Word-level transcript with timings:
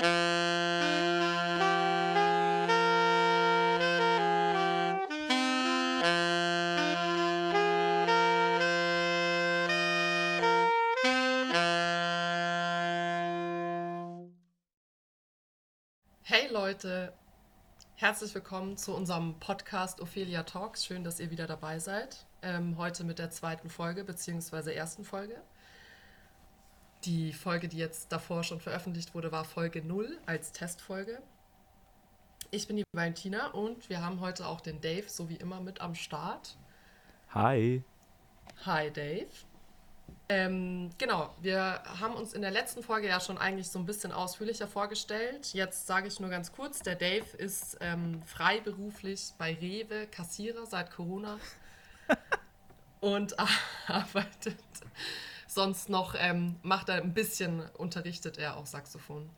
Hey 0.00 0.06
Leute, 16.52 17.12
herzlich 17.96 18.32
willkommen 18.36 18.76
zu 18.76 18.94
unserem 18.94 19.40
Podcast 19.40 20.00
Ophelia 20.00 20.44
Talks. 20.44 20.84
Schön, 20.84 21.02
dass 21.02 21.18
ihr 21.18 21.32
wieder 21.32 21.48
dabei 21.48 21.80
seid. 21.80 22.24
Ähm, 22.42 22.78
heute 22.78 23.02
mit 23.02 23.18
der 23.18 23.30
zweiten 23.30 23.68
Folge 23.68 24.04
beziehungsweise 24.04 24.72
ersten 24.72 25.02
Folge. 25.02 25.42
Die 27.04 27.32
Folge, 27.32 27.68
die 27.68 27.78
jetzt 27.78 28.10
davor 28.10 28.42
schon 28.42 28.60
veröffentlicht 28.60 29.14
wurde, 29.14 29.30
war 29.30 29.44
Folge 29.44 29.82
0 29.82 30.18
als 30.26 30.52
Testfolge. 30.52 31.22
Ich 32.50 32.66
bin 32.66 32.76
die 32.76 32.84
Valentina 32.92 33.48
und 33.48 33.88
wir 33.88 34.04
haben 34.04 34.20
heute 34.20 34.46
auch 34.46 34.60
den 34.60 34.80
Dave, 34.80 35.08
so 35.08 35.28
wie 35.28 35.36
immer, 35.36 35.60
mit 35.60 35.80
am 35.80 35.94
Start. 35.94 36.56
Hi. 37.34 37.84
Hi 38.64 38.90
Dave. 38.90 39.28
Ähm, 40.30 40.90
genau, 40.98 41.34
wir 41.40 41.82
haben 42.00 42.14
uns 42.14 42.32
in 42.32 42.42
der 42.42 42.50
letzten 42.50 42.82
Folge 42.82 43.08
ja 43.08 43.20
schon 43.20 43.38
eigentlich 43.38 43.68
so 43.68 43.78
ein 43.78 43.86
bisschen 43.86 44.12
ausführlicher 44.12 44.66
vorgestellt. 44.66 45.54
Jetzt 45.54 45.86
sage 45.86 46.08
ich 46.08 46.20
nur 46.20 46.30
ganz 46.30 46.52
kurz, 46.52 46.80
der 46.80 46.96
Dave 46.96 47.36
ist 47.36 47.78
ähm, 47.80 48.22
freiberuflich 48.24 49.32
bei 49.38 49.54
Rewe 49.54 50.06
Kassierer 50.06 50.66
seit 50.66 50.90
Corona 50.90 51.38
und 53.00 53.36
arbeitet 53.86 54.56
sonst 55.48 55.88
noch, 55.88 56.14
ähm, 56.16 56.56
macht 56.62 56.88
er 56.88 57.02
ein 57.02 57.14
bisschen, 57.14 57.62
unterrichtet 57.76 58.38
er 58.38 58.56
auch 58.56 58.66
Saxophon. 58.66 59.28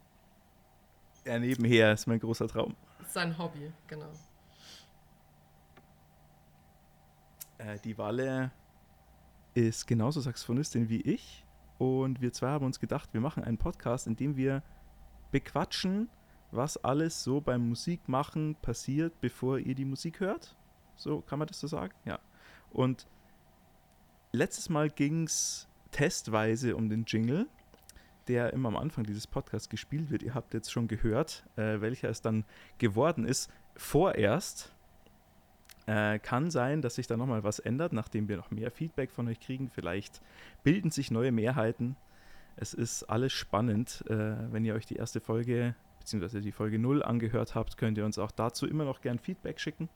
Ja, 1.24 1.38
nebenher 1.38 1.92
ist 1.92 2.06
mein 2.06 2.20
großer 2.20 2.48
Traum. 2.48 2.76
Sein 3.08 3.38
Hobby, 3.38 3.72
genau. 3.86 4.10
Äh, 7.58 7.78
die 7.80 7.96
Walle 7.96 8.50
ist 9.54 9.86
genauso 9.86 10.20
Saxophonistin 10.20 10.88
wie 10.88 11.00
ich. 11.00 11.44
Und 11.78 12.20
wir 12.20 12.32
zwei 12.32 12.48
haben 12.48 12.66
uns 12.66 12.78
gedacht, 12.78 13.12
wir 13.12 13.20
machen 13.20 13.42
einen 13.42 13.56
Podcast, 13.56 14.06
in 14.06 14.16
dem 14.16 14.36
wir 14.36 14.62
bequatschen, 15.30 16.10
was 16.50 16.76
alles 16.76 17.22
so 17.22 17.40
beim 17.40 17.68
Musikmachen 17.68 18.56
passiert, 18.56 19.20
bevor 19.20 19.58
ihr 19.58 19.74
die 19.74 19.84
Musik 19.84 20.20
hört. 20.20 20.56
So 20.96 21.20
kann 21.20 21.38
man 21.38 21.48
das 21.48 21.60
so 21.60 21.66
sagen? 21.66 21.94
Ja. 22.04 22.18
Und 22.70 23.06
letztes 24.32 24.68
Mal 24.68 24.90
ging 24.90 25.24
es 25.24 25.69
testweise 25.90 26.76
um 26.76 26.88
den 26.88 27.04
Jingle, 27.06 27.46
der 28.28 28.52
immer 28.52 28.68
am 28.68 28.76
Anfang 28.76 29.04
dieses 29.04 29.26
Podcasts 29.26 29.68
gespielt 29.68 30.10
wird. 30.10 30.22
Ihr 30.22 30.34
habt 30.34 30.54
jetzt 30.54 30.70
schon 30.70 30.88
gehört, 30.88 31.44
äh, 31.56 31.80
welcher 31.80 32.08
es 32.08 32.22
dann 32.22 32.44
geworden 32.78 33.24
ist. 33.24 33.50
Vorerst 33.76 34.72
äh, 35.86 36.18
kann 36.18 36.50
sein, 36.50 36.82
dass 36.82 36.94
sich 36.96 37.06
da 37.06 37.16
nochmal 37.16 37.42
was 37.42 37.58
ändert, 37.58 37.92
nachdem 37.92 38.28
wir 38.28 38.36
noch 38.36 38.50
mehr 38.50 38.70
Feedback 38.70 39.10
von 39.10 39.26
euch 39.28 39.40
kriegen. 39.40 39.70
Vielleicht 39.70 40.20
bilden 40.62 40.90
sich 40.90 41.10
neue 41.10 41.32
Mehrheiten. 41.32 41.96
Es 42.56 42.74
ist 42.74 43.04
alles 43.04 43.32
spannend. 43.32 44.04
Äh, 44.08 44.52
wenn 44.52 44.64
ihr 44.64 44.74
euch 44.74 44.86
die 44.86 44.96
erste 44.96 45.20
Folge 45.20 45.74
bzw. 46.00 46.40
die 46.40 46.52
Folge 46.52 46.78
0 46.78 47.02
angehört 47.02 47.54
habt, 47.54 47.76
könnt 47.76 47.98
ihr 47.98 48.04
uns 48.04 48.18
auch 48.18 48.30
dazu 48.30 48.66
immer 48.66 48.84
noch 48.84 49.00
gern 49.00 49.18
Feedback 49.18 49.58
schicken. 49.60 49.88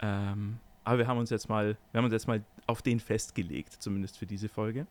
Ähm, 0.00 0.58
aber 0.84 0.98
wir 0.98 1.06
haben 1.06 1.18
uns 1.18 1.30
jetzt 1.30 1.48
mal, 1.48 1.76
wir 1.92 1.98
haben 1.98 2.04
uns 2.04 2.12
jetzt 2.12 2.28
mal 2.28 2.44
auf 2.66 2.82
den 2.82 3.00
festgelegt, 3.00 3.72
zumindest 3.72 4.18
für 4.18 4.26
diese 4.26 4.48
Folge. 4.48 4.86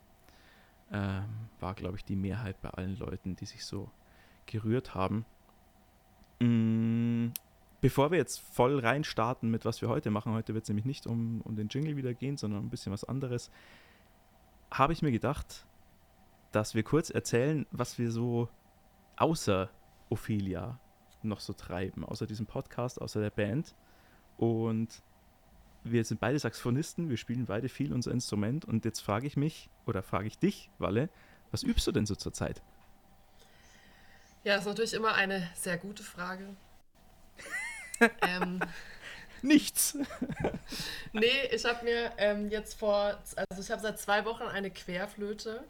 Ähm, 0.91 1.23
war, 1.59 1.73
glaube 1.73 1.97
ich, 1.97 2.05
die 2.05 2.15
Mehrheit 2.15 2.61
bei 2.61 2.69
allen 2.69 2.97
Leuten, 2.97 3.35
die 3.35 3.45
sich 3.45 3.65
so 3.65 3.89
gerührt 4.45 4.93
haben. 4.93 5.25
Mm, 6.39 7.29
Bevor 7.83 8.11
wir 8.11 8.17
jetzt 8.17 8.39
voll 8.39 8.79
reinstarten 8.79 9.51
mit 9.51 9.65
was 9.65 9.81
wir 9.81 9.89
heute 9.89 10.09
machen, 10.09 10.31
heute 10.31 10.53
wird 10.53 10.63
es 10.63 10.69
nämlich 10.69 10.85
nicht 10.85 11.05
um, 11.05 11.41
um 11.41 11.57
den 11.57 11.67
Jingle 11.67 11.97
wieder 11.97 12.13
gehen, 12.13 12.37
sondern 12.37 12.63
ein 12.63 12.69
bisschen 12.69 12.93
was 12.93 13.03
anderes, 13.03 13.51
habe 14.71 14.93
ich 14.93 15.01
mir 15.01 15.11
gedacht, 15.11 15.65
dass 16.53 16.75
wir 16.75 16.83
kurz 16.83 17.09
erzählen, 17.09 17.65
was 17.71 17.99
wir 17.99 18.09
so 18.09 18.47
außer 19.17 19.69
Ophelia 20.07 20.79
noch 21.23 21.41
so 21.41 21.51
treiben, 21.51 22.05
außer 22.05 22.25
diesem 22.25 22.45
Podcast, 22.45 23.01
außer 23.01 23.19
der 23.19 23.31
Band. 23.31 23.75
Und 24.37 25.03
wir 25.83 26.03
sind 26.05 26.19
beide 26.19 26.39
Saxophonisten, 26.39 27.09
wir 27.09 27.17
spielen 27.17 27.45
beide 27.45 27.69
viel 27.69 27.93
unser 27.93 28.11
Instrument. 28.11 28.65
Und 28.65 28.85
jetzt 28.85 29.01
frage 29.01 29.27
ich 29.27 29.37
mich, 29.37 29.69
oder 29.85 30.03
frage 30.03 30.27
ich 30.27 30.37
dich, 30.37 30.69
Walle, 30.77 31.09
was 31.51 31.63
übst 31.63 31.85
du 31.87 31.91
denn 31.91 32.05
so 32.05 32.15
zur 32.15 32.33
Zeit? 32.33 32.61
Ja, 34.43 34.53
das 34.55 34.63
ist 34.63 34.67
natürlich 34.67 34.93
immer 34.93 35.13
eine 35.13 35.49
sehr 35.55 35.77
gute 35.77 36.03
Frage 36.03 36.55
ähm, 38.21 38.59
Nichts. 39.43 39.97
nee, 41.13 41.47
ich 41.51 41.65
habe 41.65 41.83
mir 41.83 42.13
ähm, 42.17 42.49
jetzt 42.49 42.75
vor, 42.75 43.17
also 43.35 43.61
ich 43.61 43.69
habe 43.69 43.81
seit 43.81 43.99
zwei 43.99 44.23
Wochen 44.23 44.43
eine 44.43 44.71
Querflöte 44.71 45.65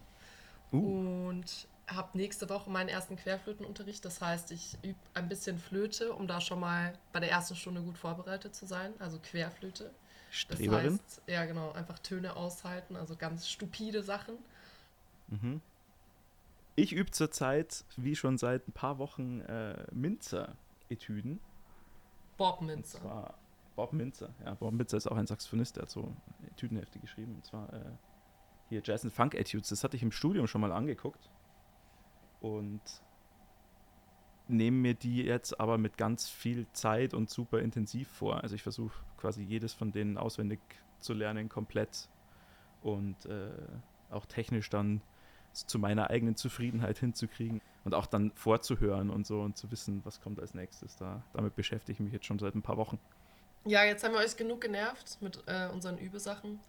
uh. 0.71 1.27
und 1.27 1.67
habe 1.87 2.15
nächste 2.15 2.47
Woche 2.49 2.69
meinen 2.69 2.89
ersten 2.89 3.17
Querflötenunterricht. 3.17 4.05
Das 4.05 4.21
heißt, 4.21 4.51
ich 4.51 4.77
übe 4.83 4.99
ein 5.15 5.27
bisschen 5.27 5.57
Flöte, 5.57 6.13
um 6.13 6.27
da 6.27 6.39
schon 6.39 6.59
mal 6.59 6.93
bei 7.11 7.19
der 7.19 7.31
ersten 7.31 7.55
Stunde 7.55 7.81
gut 7.81 7.97
vorbereitet 7.97 8.53
zu 8.53 8.67
sein. 8.67 8.93
Also 8.99 9.17
Querflöte. 9.19 9.91
Streberin? 10.33 10.97
Das 10.97 11.17
heißt, 11.17 11.21
ja 11.27 11.45
genau, 11.45 11.71
einfach 11.73 11.99
Töne 11.99 12.35
aushalten, 12.35 12.95
also 12.95 13.15
ganz 13.15 13.47
stupide 13.47 14.01
Sachen. 14.01 14.35
Mhm. 15.27 15.61
Ich 16.75 16.91
übe 16.91 17.11
zurzeit, 17.11 17.85
wie 17.97 18.15
schon 18.15 18.39
seit 18.39 18.67
ein 18.67 18.71
paar 18.71 18.97
Wochen, 18.97 19.41
äh, 19.41 19.85
Minzer-Etüden. 19.91 21.39
Bob 22.37 22.61
Minzer. 22.61 22.97
Und 22.97 23.03
zwar 23.03 23.37
Bob 23.75 23.93
Minzer. 23.93 24.33
Ja, 24.43 24.55
Bob 24.55 24.73
Minzer 24.73 24.97
ist 24.97 25.07
auch 25.07 25.17
ein 25.17 25.27
Saxophonist, 25.27 25.75
der 25.75 25.83
hat 25.83 25.91
so 25.91 26.15
Tütenhefte 26.57 26.97
geschrieben. 26.97 27.35
Und 27.35 27.45
zwar 27.45 27.71
äh, 27.71 27.91
hier 28.69 28.81
Jazz 28.83 29.03
and 29.03 29.13
Funk 29.13 29.35
Etudes. 29.35 29.69
Das 29.69 29.83
hatte 29.83 29.97
ich 29.97 30.03
im 30.03 30.11
Studium 30.11 30.47
schon 30.47 30.61
mal 30.61 30.71
angeguckt. 30.71 31.29
Und 32.41 32.81
nehme 34.53 34.77
mir 34.77 34.93
die 34.93 35.23
jetzt 35.23 35.59
aber 35.59 35.77
mit 35.77 35.97
ganz 35.97 36.29
viel 36.29 36.67
Zeit 36.73 37.13
und 37.13 37.29
super 37.29 37.59
intensiv 37.59 38.07
vor. 38.07 38.41
Also 38.43 38.55
ich 38.55 38.63
versuche 38.63 38.93
quasi 39.17 39.43
jedes 39.43 39.73
von 39.73 39.91
denen 39.91 40.17
auswendig 40.17 40.59
zu 40.99 41.13
lernen, 41.13 41.49
komplett. 41.49 42.07
Und 42.81 43.25
äh, 43.25 43.49
auch 44.09 44.25
technisch 44.25 44.69
dann 44.69 45.01
zu 45.53 45.79
meiner 45.79 46.09
eigenen 46.09 46.35
Zufriedenheit 46.35 46.97
hinzukriegen 46.99 47.61
und 47.83 47.93
auch 47.93 48.05
dann 48.05 48.31
vorzuhören 48.35 49.09
und 49.09 49.27
so 49.27 49.41
und 49.41 49.57
zu 49.57 49.71
wissen, 49.71 50.01
was 50.05 50.21
kommt 50.21 50.39
als 50.39 50.53
nächstes. 50.53 50.95
Da, 50.97 51.23
damit 51.33 51.55
beschäftige 51.55 51.93
ich 51.93 51.99
mich 51.99 52.13
jetzt 52.13 52.25
schon 52.25 52.39
seit 52.39 52.55
ein 52.55 52.61
paar 52.61 52.77
Wochen. 52.77 52.99
Ja, 53.65 53.85
jetzt 53.85 54.03
haben 54.03 54.13
wir 54.13 54.19
euch 54.19 54.35
genug 54.35 54.59
genervt 54.59 55.21
mit 55.21 55.41
äh, 55.47 55.69
unseren 55.69 55.97
Übesachen. 55.97 56.59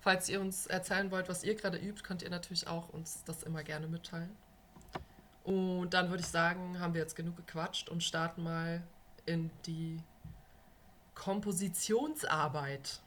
Falls 0.00 0.28
ihr 0.28 0.40
uns 0.40 0.66
erzählen 0.66 1.10
wollt, 1.10 1.30
was 1.30 1.44
ihr 1.44 1.54
gerade 1.54 1.78
übt, 1.78 2.02
könnt 2.02 2.22
ihr 2.22 2.28
natürlich 2.28 2.68
auch 2.68 2.90
uns 2.90 3.24
das 3.24 3.42
immer 3.42 3.62
gerne 3.62 3.86
mitteilen. 3.86 4.30
Und 5.44 5.90
dann 5.90 6.10
würde 6.10 6.22
ich 6.22 6.28
sagen, 6.28 6.78
haben 6.78 6.94
wir 6.94 7.00
jetzt 7.00 7.16
genug 7.16 7.36
gequatscht 7.36 7.88
und 7.88 8.02
starten 8.02 8.42
mal 8.42 8.82
in 9.26 9.50
die 9.66 9.98
Kompositionsarbeit. 11.14 13.00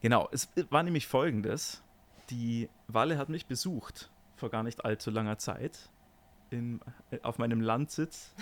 Genau, 0.00 0.28
es 0.32 0.48
war 0.70 0.82
nämlich 0.82 1.06
folgendes. 1.06 1.82
Die 2.30 2.68
Walle 2.86 3.18
hat 3.18 3.28
mich 3.28 3.46
besucht 3.46 4.10
vor 4.36 4.50
gar 4.50 4.62
nicht 4.62 4.84
allzu 4.84 5.10
langer 5.10 5.38
Zeit 5.38 5.90
in, 6.50 6.80
äh, 7.10 7.20
auf 7.22 7.38
meinem 7.38 7.60
Landsitz 7.60 8.34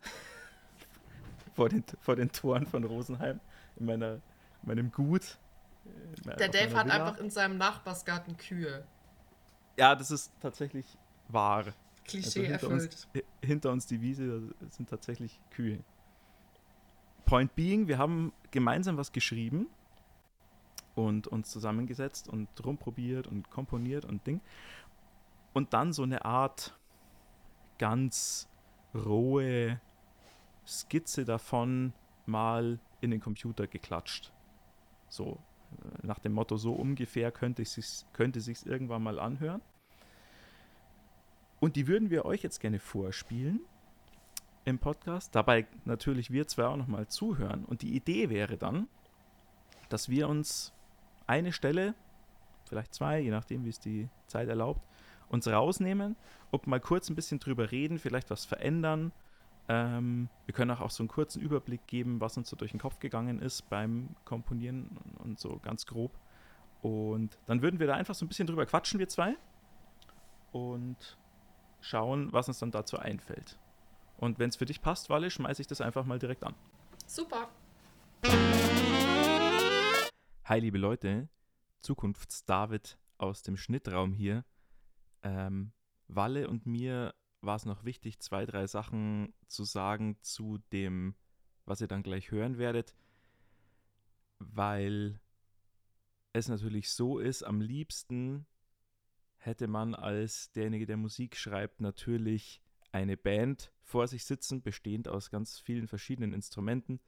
vor, 1.55 1.69
den, 1.69 1.85
vor 2.01 2.17
den 2.17 2.33
Toren 2.33 2.67
von 2.67 2.85
Rosenheim, 2.85 3.41
in 3.77 3.87
meiner, 3.87 4.21
meinem 4.63 4.91
Gut. 4.91 5.39
Äh, 6.27 6.37
Der 6.37 6.49
Dave 6.49 6.75
hat 6.77 6.91
einfach 6.91 7.19
in 7.19 7.31
seinem 7.31 7.57
Nachbarsgarten 7.57 8.37
Kühe. 8.37 8.85
Ja, 9.77 9.95
das 9.95 10.11
ist 10.11 10.33
tatsächlich 10.41 10.87
wahr. 11.29 11.65
Klischee 12.05 12.41
also 12.41 12.41
hinter 12.41 12.53
erfüllt. 12.53 13.09
Uns, 13.15 13.25
hinter 13.43 13.73
uns 13.73 13.87
die 13.87 14.01
Wiese 14.01 14.55
sind 14.69 14.89
tatsächlich 14.89 15.41
Kühe. 15.51 15.83
Point 17.25 17.55
being, 17.55 17.89
wir 17.89 17.99
haben 17.99 18.33
gemeinsam 18.51 18.97
was 18.97 19.13
geschrieben 19.13 19.67
und 20.95 21.27
uns 21.27 21.51
zusammengesetzt 21.51 22.29
und 22.29 22.49
rumprobiert 22.65 23.27
und 23.27 23.51
komponiert 23.51 24.05
und 24.05 24.27
Ding. 24.27 24.41
Und 25.53 25.73
dann 25.73 25.93
so 25.93 26.03
eine 26.03 26.25
Art 26.25 26.79
ganz 27.79 28.49
rohe 28.95 29.81
Skizze 30.67 31.25
davon 31.25 31.93
mal 32.27 32.79
in 33.01 33.11
den 33.11 33.21
Computer 33.21 33.67
geklatscht. 33.67 34.33
So, 35.09 35.39
äh, 35.73 36.07
nach 36.07 36.19
dem 36.19 36.33
Motto, 36.33 36.57
so 36.57 36.73
ungefähr 36.73 37.31
könnte 37.33 37.63
es 37.63 37.75
sich, 37.75 38.05
könnte 38.13 38.41
sich's 38.41 38.65
irgendwann 38.65 39.03
mal 39.03 39.19
anhören. 39.19 39.61
Und 41.65 41.77
die 41.77 41.87
würden 41.87 42.11
wir 42.11 42.27
euch 42.27 42.43
jetzt 42.43 42.61
gerne 42.61 42.79
vorspielen 42.79 43.61
im 44.67 44.79
Podcast. 44.79 45.35
Dabei 45.35 45.67
natürlich 45.87 46.31
wir 46.31 46.47
zwei 46.47 46.67
auch 46.67 46.77
nochmal 46.77 47.09
zuhören. 47.09 47.65
Und 47.65 47.81
die 47.81 47.97
Idee 47.97 48.29
wäre 48.29 48.59
dann, 48.59 48.87
dass 49.89 50.11
wir 50.11 50.29
uns 50.29 50.75
eine 51.27 51.53
Stelle, 51.53 51.95
vielleicht 52.69 52.93
zwei, 52.93 53.19
je 53.21 53.31
nachdem, 53.31 53.65
wie 53.65 53.71
es 53.71 53.81
die 53.81 54.11
Zeit 54.27 54.51
erlaubt, 54.51 54.83
uns 55.31 55.49
rausnehmen 55.49 56.17
und 56.51 56.67
mal 56.67 56.81
kurz 56.81 57.09
ein 57.09 57.15
bisschen 57.15 57.39
drüber 57.39 57.71
reden, 57.71 57.99
vielleicht 57.99 58.29
was 58.29 58.45
verändern 58.45 59.11
Ähm, 59.67 60.29
wir 60.45 60.53
können 60.53 60.71
auch, 60.71 60.91
so 60.91 61.03
einen 61.03 61.09
kurzen 61.09 61.41
Überblick 61.41 61.87
geben, 61.87 62.21
was 62.21 62.37
uns 62.37 62.51
so 62.51 62.57
durch 62.57 62.73
den 62.73 62.81
Kopf 62.81 62.99
gegangen 62.99 63.41
ist 63.41 63.71
beim 63.71 64.11
Komponieren 64.27 64.99
und 65.21 65.39
so 65.39 65.59
ganz 65.63 65.87
grob. 65.87 66.13
Und 66.83 67.39
dann 67.47 67.63
würden 67.63 67.81
wir 67.81 67.87
da 67.87 67.95
einfach 67.95 68.15
so 68.15 68.27
ein 68.27 68.29
bisschen 68.29 68.47
drüber 68.47 68.67
quatschen, 68.67 69.01
wir 69.01 69.09
zwei. 69.09 69.35
Und 70.53 71.17
schauen, 71.85 72.33
was 72.33 72.49
uns 72.49 72.59
dann 72.59 72.71
dazu 72.71 72.99
einfällt. 72.99 73.59
Und 74.17 74.39
wenn 74.39 74.49
es 74.49 74.57
für 74.57 74.65
dich 74.65 74.81
passt, 74.81 75.11
Walle, 75.11 75.31
schmeiße 75.31 75.61
ich 75.61 75.69
das 75.69 75.81
einfach 75.81 76.05
mal 76.05 76.19
direkt 76.19 76.45
an. 76.45 76.55
Super. 77.07 77.49
Hi, 80.45 80.61
liebe 80.61 80.79
Leute. 80.79 81.29
Zukunfts-David 81.83 82.99
aus 83.19 83.43
dem 83.43 83.57
Schnittraum 83.57 84.13
hier. 84.13 84.45
Ähm, 85.23 85.73
Walle 86.09 86.49
und 86.49 86.67
mir 86.67 87.15
war 87.41 87.57
es 87.57 87.67
noch 87.67 87.85
wichtig, 87.85 88.21
zwei, 88.21 88.47
drei 88.47 88.67
Sachen 88.67 89.35
zu 89.47 89.65
sagen 89.65 90.17
zu 90.23 90.59
dem, 90.73 91.15
was 91.67 91.81
ihr 91.81 91.89
dann 91.89 92.03
gleich 92.03 92.31
hören 92.31 92.57
werdet, 92.57 92.95
weil 94.39 95.21
es 96.33 96.49
natürlich 96.49 96.91
so 96.91 97.19
ist, 97.19 97.43
am 97.43 97.61
liebsten 97.61 98.47
hätte 99.45 99.69
man 99.69 99.95
als 99.95 100.53
derjenige, 100.53 100.87
der 100.87 100.97
Musik 100.97 101.37
schreibt, 101.37 101.81
natürlich 101.81 102.61
eine 102.93 103.17
Band 103.17 103.73
vor 103.83 104.07
sich 104.09 104.25
sitzen, 104.25 104.63
bestehend 104.63 105.09
aus 105.09 105.31
ganz 105.31 105.59
vielen 105.59 105.89
verschiedenen 105.89 106.33
Instrumenten, 106.33 107.01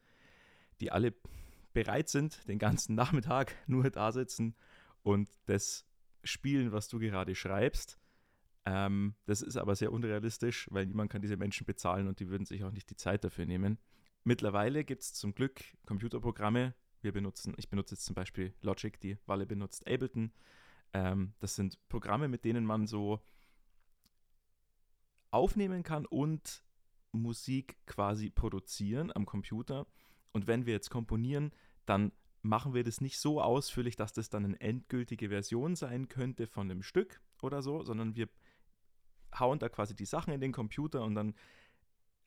die 0.81 0.93
alle 0.93 1.15
bereit 1.73 2.09
sind, 2.09 2.47
den 2.49 2.59
ganzen 2.59 2.95
Nachmittag 2.97 3.55
nur 3.67 3.91
da 3.91 4.13
sitzen 4.13 4.55
und 5.03 5.29
das 5.47 5.87
spielen, 6.25 6.73
was 6.73 6.89
du 6.89 6.99
gerade 6.99 7.35
schreibst. 7.35 7.99
Ähm, 8.65 9.15
das 9.27 9.43
ist 9.43 9.57
aber 9.57 9.77
sehr 9.77 9.93
unrealistisch, 9.93 10.69
weil 10.73 10.87
niemand 10.87 11.11
kann 11.11 11.23
diese 11.23 11.37
Menschen 11.37 11.67
bezahlen 11.67 12.09
und 12.09 12.19
die 12.19 12.29
würden 12.29 12.45
sich 12.45 12.65
auch 12.65 12.73
nicht 12.73 12.91
die 12.91 12.97
Zeit 12.97 13.23
dafür 13.23 13.47
nehmen. 13.47 13.79
Mittlerweile 14.25 14.85
gibt 14.85 15.03
es 15.03 15.15
zum 15.15 15.35
Glück 15.35 15.63
Computerprogramme. 15.87 16.75
Wir 17.01 17.13
benutzen, 17.13 17.55
ich 17.59 17.69
benutze 17.69 17.95
jetzt 17.95 18.05
zum 18.05 18.17
Beispiel 18.17 18.53
Logic, 18.63 18.99
die 18.99 19.19
Walle 19.27 19.47
benutzt 19.47 19.87
Ableton. 19.87 20.33
Ähm, 20.97 21.35
das 21.41 21.55
sind 21.55 21.79
Programme, 21.89 22.27
mit 22.27 22.47
denen 22.47 22.65
man 22.65 22.87
so 22.87 23.21
aufnehmen 25.31 25.83
kann 25.83 26.07
und 26.07 26.65
Musik 27.13 27.77
quasi 27.85 28.31
produzieren 28.31 29.13
am 29.15 29.27
Computer. 29.27 29.87
Und 30.33 30.47
wenn 30.47 30.65
wir 30.65 30.73
jetzt 30.73 30.89
komponieren, 30.89 31.53
dann 31.85 32.13
machen 32.41 32.73
wir 32.73 32.83
das 32.83 33.03
nicht 33.03 33.19
so 33.19 33.43
ausführlich, 33.43 33.97
dass 33.97 34.15
das 34.15 34.31
dann 34.31 34.47
eine 34.47 34.61
endgültige 34.61 35.29
Version 35.29 35.77
sein 35.77 36.09
könnte 36.09 36.47
von 36.47 36.71
einem 36.71 36.83
Stück 36.83 37.21
oder 37.43 37.61
so, 37.61 37.83
sondern 37.83 38.17
wir 38.17 38.29
hauen 39.39 39.59
da 39.59 39.69
quasi 39.69 39.95
die 39.95 40.07
Sachen 40.07 40.33
in 40.33 40.41
den 40.41 40.53
Computer 40.53 41.03
und 41.03 41.15
dann 41.15 41.35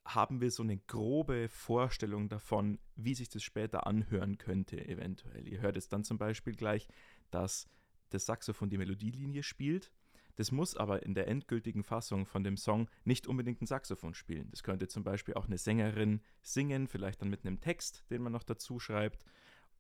haben 0.06 0.42
wir 0.42 0.51
so 0.51 0.62
eine 0.62 0.77
grobe 0.77 1.50
Vorstellung 1.50 2.30
davon, 2.30 2.77
wie 2.95 3.16
sich 3.16 3.30
das 3.30 3.42
später 3.42 3.88
anhören 3.88 4.38
könnte, 4.38 4.88
eventuell. 4.88 5.48
Ihr 5.48 5.62
hört 5.62 5.77
es 5.77 5.88
dann 5.88 6.04
zum 6.04 6.19
Beispiel 6.19 6.54
gleich, 6.56 6.88
dass 7.31 7.68
das 8.10 8.26
Saxophon 8.26 8.70
die 8.70 8.78
Melodielinie 8.78 9.44
spielt. 9.44 9.92
Das 10.36 10.52
muss 10.52 10.78
aber 10.78 11.04
in 11.04 11.14
der 11.14 11.28
endgültigen 11.28 11.84
Fassung 11.84 12.26
von 12.26 12.44
dem 12.44 12.56
Song 12.56 12.90
nicht 13.04 13.28
unbedingt 13.28 13.62
ein 13.62 13.66
Saxophon 13.66 14.14
spielen. 14.14 14.50
Das 14.52 14.64
könnte 14.64 14.88
zum 14.88 15.04
Beispiel 15.04 15.34
auch 15.34 15.48
eine 15.48 15.58
Sängerin 15.58 16.22
singen, 16.42 16.88
vielleicht 16.88 17.22
dann 17.22 17.30
mit 17.30 17.46
einem 17.46 17.60
Text, 17.60 18.06
den 18.10 18.22
man 18.22 18.32
noch 18.32 18.44
dazu 18.44 18.80
schreibt. 18.80 19.26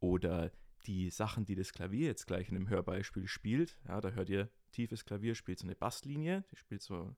Oder 0.01 0.51
die 0.85 1.09
Sachen, 1.09 1.45
die 1.45 1.55
das 1.55 1.71
Klavier 1.71 2.07
jetzt 2.07 2.27
gleich 2.27 2.49
in 2.49 2.55
einem 2.55 2.69
Hörbeispiel 2.69 3.27
spielt. 3.27 3.77
Ja, 3.87 4.01
da 4.01 4.11
hört 4.11 4.29
ihr 4.29 4.49
tiefes 4.71 5.05
Klavier 5.05 5.35
spielt 5.35 5.59
so 5.59 5.65
eine 5.65 5.75
Basslinie, 5.75 6.43
die 6.51 6.55
spielt 6.55 6.81
so, 6.81 7.15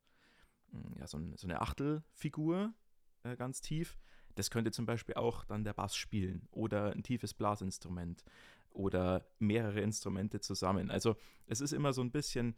hm, 0.71 0.95
ja, 0.99 1.07
so, 1.07 1.19
so 1.35 1.47
eine 1.47 1.61
Achtelfigur 1.61 2.73
äh, 3.23 3.35
ganz 3.35 3.61
tief. 3.61 3.97
Das 4.35 4.49
könnte 4.49 4.71
zum 4.71 4.85
Beispiel 4.85 5.15
auch 5.15 5.43
dann 5.45 5.63
der 5.63 5.73
Bass 5.73 5.95
spielen 5.95 6.47
oder 6.51 6.91
ein 6.91 7.03
tiefes 7.03 7.33
Blasinstrument 7.33 8.23
oder 8.73 9.25
mehrere 9.39 9.81
Instrumente 9.81 10.39
zusammen. 10.39 10.89
Also 10.89 11.15
es 11.47 11.61
ist 11.61 11.73
immer 11.73 11.93
so 11.93 12.01
ein 12.01 12.11
bisschen 12.11 12.55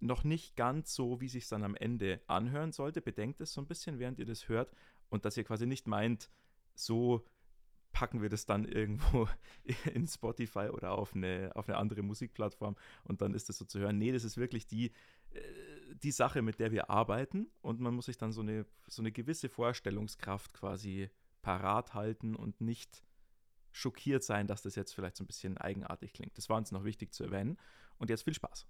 noch 0.00 0.24
nicht 0.24 0.56
ganz 0.56 0.94
so, 0.94 1.20
wie 1.20 1.28
sich 1.28 1.48
dann 1.48 1.62
am 1.62 1.74
Ende 1.74 2.20
anhören 2.26 2.72
sollte. 2.72 3.02
Bedenkt 3.02 3.40
es 3.40 3.52
so 3.52 3.60
ein 3.60 3.66
bisschen, 3.66 3.98
während 3.98 4.18
ihr 4.18 4.26
das 4.26 4.48
hört 4.48 4.72
und 5.08 5.24
dass 5.24 5.36
ihr 5.36 5.44
quasi 5.44 5.66
nicht 5.66 5.86
meint, 5.86 6.30
so 6.74 7.24
packen 7.92 8.22
wir 8.22 8.28
das 8.28 8.46
dann 8.46 8.64
irgendwo 8.64 9.28
in 9.92 10.06
Spotify 10.06 10.68
oder 10.68 10.92
auf 10.92 11.14
eine, 11.14 11.50
auf 11.54 11.68
eine 11.68 11.76
andere 11.76 12.02
Musikplattform 12.02 12.76
und 13.04 13.20
dann 13.20 13.34
ist 13.34 13.48
das 13.48 13.58
so 13.58 13.64
zu 13.64 13.78
hören. 13.78 13.98
Nee, 13.98 14.12
das 14.12 14.24
ist 14.24 14.36
wirklich 14.36 14.66
die, 14.66 14.92
äh, 15.30 15.40
die 15.94 16.12
Sache, 16.12 16.40
mit 16.40 16.60
der 16.60 16.72
wir 16.72 16.88
arbeiten 16.88 17.48
und 17.60 17.80
man 17.80 17.94
muss 17.94 18.06
sich 18.06 18.16
dann 18.16 18.32
so 18.32 18.40
eine, 18.40 18.64
so 18.86 19.02
eine 19.02 19.12
gewisse 19.12 19.48
Vorstellungskraft 19.48 20.54
quasi 20.54 21.10
parat 21.42 21.94
halten 21.94 22.36
und 22.36 22.60
nicht 22.60 23.02
schockiert 23.72 24.22
sein, 24.22 24.46
dass 24.46 24.62
das 24.62 24.74
jetzt 24.74 24.94
vielleicht 24.94 25.16
so 25.16 25.24
ein 25.24 25.26
bisschen 25.26 25.58
eigenartig 25.58 26.12
klingt. 26.12 26.36
Das 26.36 26.48
war 26.48 26.56
uns 26.56 26.72
noch 26.72 26.84
wichtig 26.84 27.12
zu 27.12 27.24
erwähnen 27.24 27.58
und 27.98 28.10
jetzt 28.10 28.24
viel 28.24 28.34
Spaß. 28.34 28.66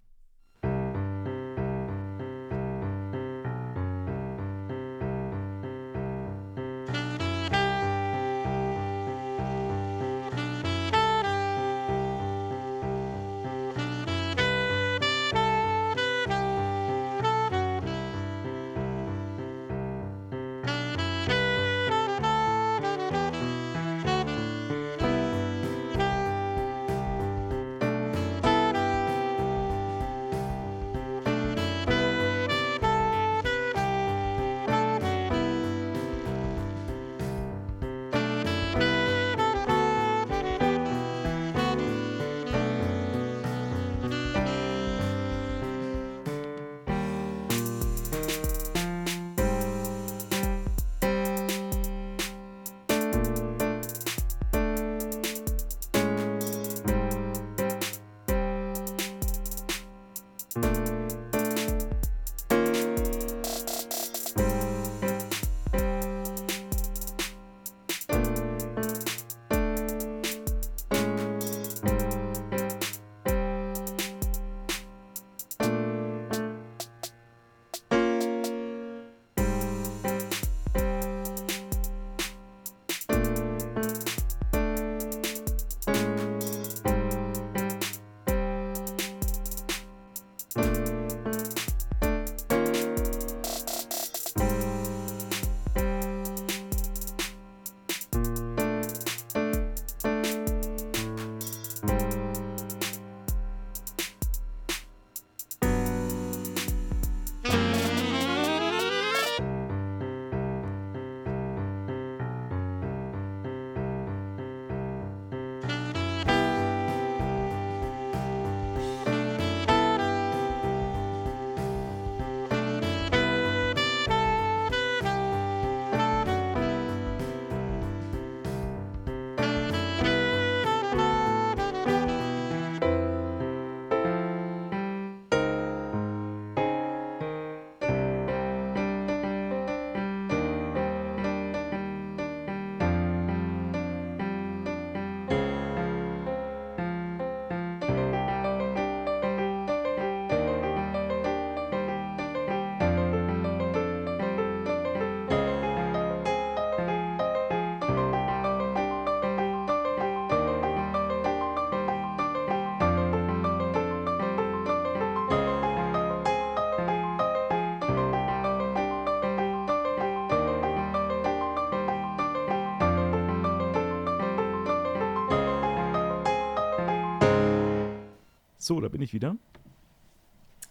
So, 178.70 178.80
da 178.80 178.86
bin 178.86 179.02
ich 179.02 179.12
wieder. 179.12 179.36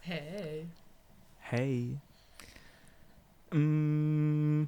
Hey. 0.00 0.66
Hey. 1.36 1.98
Mm, 3.52 4.64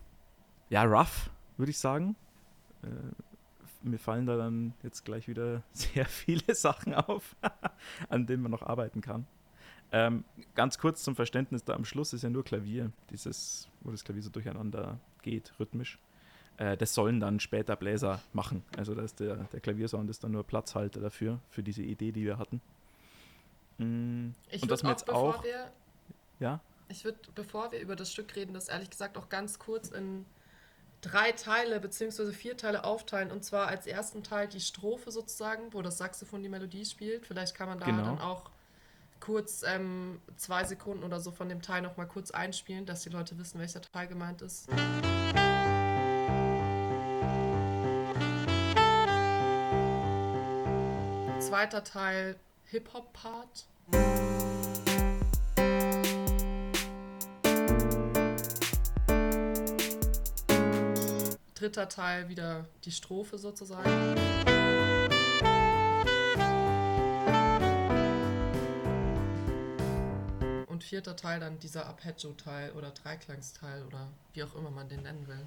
ja, 0.69 0.83
rough, 0.83 1.31
würde 1.57 1.71
ich 1.71 1.79
sagen. 1.79 2.15
Äh, 2.83 2.89
mir 3.89 3.99
fallen 3.99 4.27
da 4.27 4.37
dann 4.37 4.75
jetzt 4.83 5.07
gleich 5.07 5.29
wieder 5.29 5.63
sehr 5.73 6.05
viele 6.05 6.55
Sachen 6.55 6.93
auf, 6.93 7.35
an 8.11 8.27
denen 8.27 8.43
man 8.43 8.51
noch 8.51 8.65
arbeiten 8.65 9.01
kann. 9.01 9.27
Ähm, 9.93 10.25
ganz 10.55 10.77
kurz 10.77 11.03
zum 11.03 11.17
Verständnis, 11.17 11.65
da 11.65 11.73
am 11.73 11.87
Schluss 11.87 12.13
ist 12.13 12.25
ja 12.25 12.29
nur 12.29 12.45
Klavier, 12.45 12.93
dieses, 13.09 13.67
wo 13.81 13.93
das 13.93 14.05
Klavier 14.05 14.25
so 14.25 14.29
durcheinander 14.29 15.01
geht, 15.23 15.55
rhythmisch. 15.59 15.99
Äh, 16.59 16.77
das 16.77 16.93
sollen 16.93 17.19
dann 17.19 17.41
später 17.41 17.77
Bläser 17.77 18.21
machen. 18.35 18.63
Also 18.77 18.95
das 18.95 19.15
der, 19.15 19.37
der 19.45 19.61
Klaviersound 19.61 20.11
ist 20.11 20.23
dann 20.23 20.33
nur 20.33 20.45
Platzhalter 20.45 21.01
dafür, 21.01 21.41
für 21.49 21.63
diese 21.63 21.83
Idee, 21.83 22.13
die 22.13 22.27
wir 22.27 22.37
hatten. 22.37 22.61
Mm, 23.79 24.31
ich 24.51 24.63
und 24.63 24.71
wir 24.71 24.91
jetzt 24.91 25.09
auch. 25.11 25.43
Wir, 25.43 25.71
ja? 26.41 26.61
Ich 26.89 27.05
würde, 27.05 27.19
bevor 27.35 27.73
wir 27.73 27.81
über 27.81 27.97
das 27.97 28.13
Stück 28.13 28.37
reden, 28.37 28.53
das 28.53 28.69
ehrlich 28.69 28.91
gesagt 28.91 29.17
auch 29.17 29.29
ganz 29.29 29.59
kurz 29.59 29.89
in 29.89 30.27
drei 31.01 31.33
Teile 31.33 31.81
bzw. 31.81 32.33
vier 32.33 32.57
Teile 32.57 32.85
aufteilen. 32.85 33.31
Und 33.31 33.45
zwar 33.45 33.69
als 33.69 33.87
ersten 33.87 34.23
Teil 34.23 34.49
die 34.49 34.61
Strophe 34.61 35.11
sozusagen, 35.11 35.73
wo 35.73 35.83
das 35.83 35.99
Saxophon 35.99 36.43
die 36.43 36.49
Melodie 36.49 36.85
spielt. 36.85 37.27
Vielleicht 37.27 37.55
kann 37.55 37.69
man 37.69 37.79
da 37.79 37.87
genau. 37.87 38.05
dann 38.05 38.19
auch 38.19 38.51
kurz 39.21 39.63
ähm, 39.63 40.21
zwei 40.37 40.65
Sekunden 40.65 41.05
oder 41.05 41.21
so 41.21 41.31
von 41.31 41.49
dem 41.49 41.63
Teil 41.63 41.83
nochmal 41.83 42.09
kurz 42.09 42.31
einspielen, 42.31 42.87
dass 42.87 43.03
die 43.03 43.11
Leute 43.11 43.39
wissen, 43.39 43.61
welcher 43.61 43.81
Teil 43.81 44.09
gemeint 44.09 44.43
ist. 44.43 44.69
Zweiter 51.41 51.85
Teil 51.85 52.37
Hip-Hop-Part. 52.73 53.67
Dritter 61.55 61.89
Teil 61.91 62.31
wieder 62.31 62.65
die 62.85 62.91
Strophe 62.91 63.37
sozusagen. 63.37 63.91
vierter 70.83 71.17
Teil 71.17 71.41
dann 71.41 71.59
dieser 71.59 71.87
Arpeggio-Teil 71.87 72.73
oder 72.73 72.91
Dreiklangsteil 72.91 73.83
oder 73.87 74.09
wie 74.35 74.43
auch 74.45 74.55
immer 74.57 74.71
man 74.71 74.91
den 74.91 75.03
nennen 75.03 75.27
will. 75.27 75.41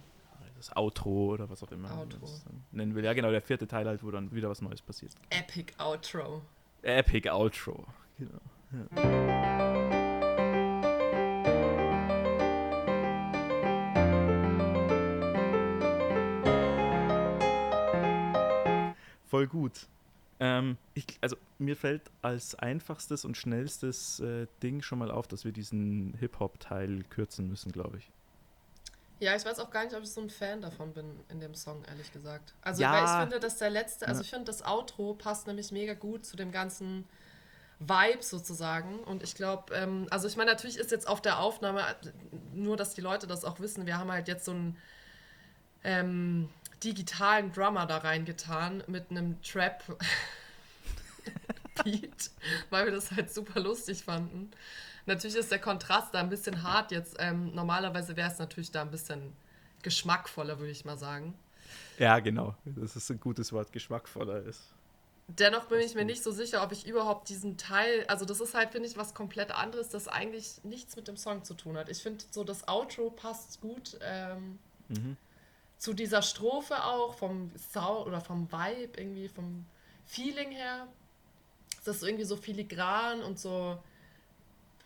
Das 0.57 0.75
Outro 0.75 1.33
oder 1.33 1.49
was 1.49 1.61
auch 1.61 1.71
immer 1.71 1.89
Outro. 1.91 2.17
man 2.17 2.21
das 2.21 2.45
nennen 2.71 2.95
will. 2.95 3.03
Ja, 3.03 3.13
genau, 3.13 3.29
der 3.29 3.41
vierte 3.41 3.67
Teil 3.67 3.85
halt, 3.85 4.03
wo 4.03 4.09
dann 4.09 4.33
wieder 4.33 4.49
was 4.49 4.61
Neues 4.61 4.81
passiert. 4.81 5.11
Epic 5.29 5.73
Outro. 5.77 6.41
Epic 6.85 7.29
Outro, 7.29 7.83
genau. 8.17 8.39
Ja. 8.71 9.35
voll 19.35 19.47
gut. 19.47 19.87
Ähm, 20.39 20.77
ich, 20.93 21.05
also 21.19 21.35
mir 21.59 21.75
fällt 21.75 22.03
als 22.21 22.55
einfachstes 22.55 23.25
und 23.25 23.35
schnellstes 23.35 24.21
äh, 24.21 24.47
Ding 24.63 24.81
schon 24.81 24.99
mal 24.99 25.11
auf, 25.11 25.27
dass 25.27 25.43
wir 25.43 25.51
diesen 25.51 26.13
Hip-Hop-Teil 26.19 27.03
kürzen 27.09 27.49
müssen, 27.49 27.71
glaube 27.73 27.97
ich. 27.97 28.11
Ja, 29.19 29.35
ich 29.35 29.45
weiß 29.45 29.59
auch 29.59 29.69
gar 29.69 29.85
nicht, 29.85 29.95
ob 29.95 30.03
ich 30.03 30.11
so 30.11 30.21
ein 30.21 30.29
Fan 30.29 30.61
davon 30.61 30.93
bin 30.93 31.19
in 31.29 31.39
dem 31.39 31.55
Song, 31.55 31.83
ehrlich 31.85 32.11
gesagt. 32.11 32.53
Also, 32.61 32.81
ja. 32.81 32.91
weil 32.91 33.05
ich 33.05 33.21
finde, 33.21 33.39
dass 33.39 33.57
der 33.57 33.69
letzte, 33.69 34.07
also 34.07 34.21
ich 34.21 34.29
finde, 34.29 34.45
das 34.45 34.63
Outro 34.65 35.13
passt 35.13 35.47
nämlich 35.47 35.71
mega 35.71 35.93
gut 35.93 36.25
zu 36.25 36.35
dem 36.35 36.51
ganzen 36.51 37.07
Vibe 37.79 38.21
sozusagen. 38.21 38.99
Und 38.99 39.23
ich 39.23 39.35
glaube, 39.35 39.73
ähm, 39.73 40.07
also 40.09 40.27
ich 40.27 40.35
meine, 40.35 40.51
natürlich 40.51 40.77
ist 40.77 40.91
jetzt 40.91 41.07
auf 41.07 41.21
der 41.21 41.39
Aufnahme, 41.39 41.83
nur 42.53 42.75
dass 42.77 42.93
die 42.93 43.01
Leute 43.01 43.25
das 43.27 43.45
auch 43.45 43.59
wissen, 43.59 43.85
wir 43.85 43.97
haben 43.97 44.11
halt 44.11 44.27
jetzt 44.27 44.45
so 44.45 44.51
ein 44.51 44.77
ähm, 45.83 46.49
digitalen 46.83 47.53
Drummer 47.53 47.85
da 47.85 47.97
reingetan 47.97 48.83
mit 48.87 49.11
einem 49.11 49.41
Trap. 49.41 49.97
Beat, 51.83 52.31
weil 52.69 52.85
wir 52.85 52.91
das 52.91 53.11
halt 53.11 53.33
super 53.33 53.59
lustig 53.59 54.03
fanden. 54.03 54.51
Natürlich 55.05 55.35
ist 55.35 55.51
der 55.51 55.59
Kontrast 55.59 56.13
da 56.13 56.19
ein 56.19 56.29
bisschen 56.29 56.63
hart 56.63 56.91
jetzt. 56.91 57.15
Ähm, 57.19 57.53
normalerweise 57.53 58.15
wäre 58.15 58.31
es 58.31 58.39
natürlich 58.39 58.71
da 58.71 58.81
ein 58.81 58.91
bisschen 58.91 59.33
geschmackvoller, 59.83 60.59
würde 60.59 60.71
ich 60.71 60.85
mal 60.85 60.97
sagen. 60.97 61.35
Ja, 61.99 62.19
genau. 62.19 62.55
Das 62.65 62.95
ist 62.95 63.09
ein 63.09 63.19
gutes 63.19 63.53
Wort, 63.53 63.71
geschmackvoller 63.71 64.43
ist. 64.43 64.61
Dennoch 65.27 65.65
bin 65.65 65.79
ich 65.79 65.95
mir 65.95 66.05
nicht 66.05 66.23
so 66.23 66.31
sicher, 66.31 66.63
ob 66.63 66.71
ich 66.71 66.87
überhaupt 66.87 67.29
diesen 67.29 67.57
Teil, 67.57 68.05
also 68.07 68.25
das 68.25 68.39
ist 68.39 68.53
halt, 68.53 68.71
finde 68.71 68.87
ich, 68.87 68.95
was 68.95 69.15
komplett 69.15 69.51
anderes, 69.51 69.89
das 69.89 70.07
eigentlich 70.07 70.63
nichts 70.63 70.95
mit 70.95 71.07
dem 71.07 71.17
Song 71.17 71.43
zu 71.43 71.55
tun 71.55 71.77
hat. 71.77 71.89
Ich 71.89 72.03
finde 72.03 72.23
so, 72.29 72.43
das 72.43 72.67
Outro 72.67 73.09
passt 73.09 73.59
gut. 73.61 73.97
Ähm, 74.01 74.59
mhm 74.89 75.17
zu 75.77 75.93
dieser 75.93 76.21
Strophe 76.21 76.83
auch, 76.83 77.13
vom 77.13 77.51
Sound 77.71 78.07
oder 78.07 78.21
vom 78.21 78.51
Vibe, 78.51 78.97
irgendwie 78.97 79.27
vom 79.27 79.65
Feeling 80.05 80.51
her. 80.51 80.87
Ist 81.77 81.87
das 81.87 82.03
irgendwie 82.03 82.25
so 82.25 82.35
filigran 82.35 83.21
und 83.21 83.39
so 83.39 83.77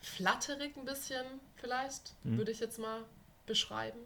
flatterig 0.02 0.76
ein 0.78 0.86
bisschen, 0.86 1.26
vielleicht, 1.56 2.14
mhm. 2.24 2.38
würde 2.38 2.52
ich 2.52 2.60
jetzt 2.60 2.80
mal 2.80 3.04
beschreiben. 3.46 4.00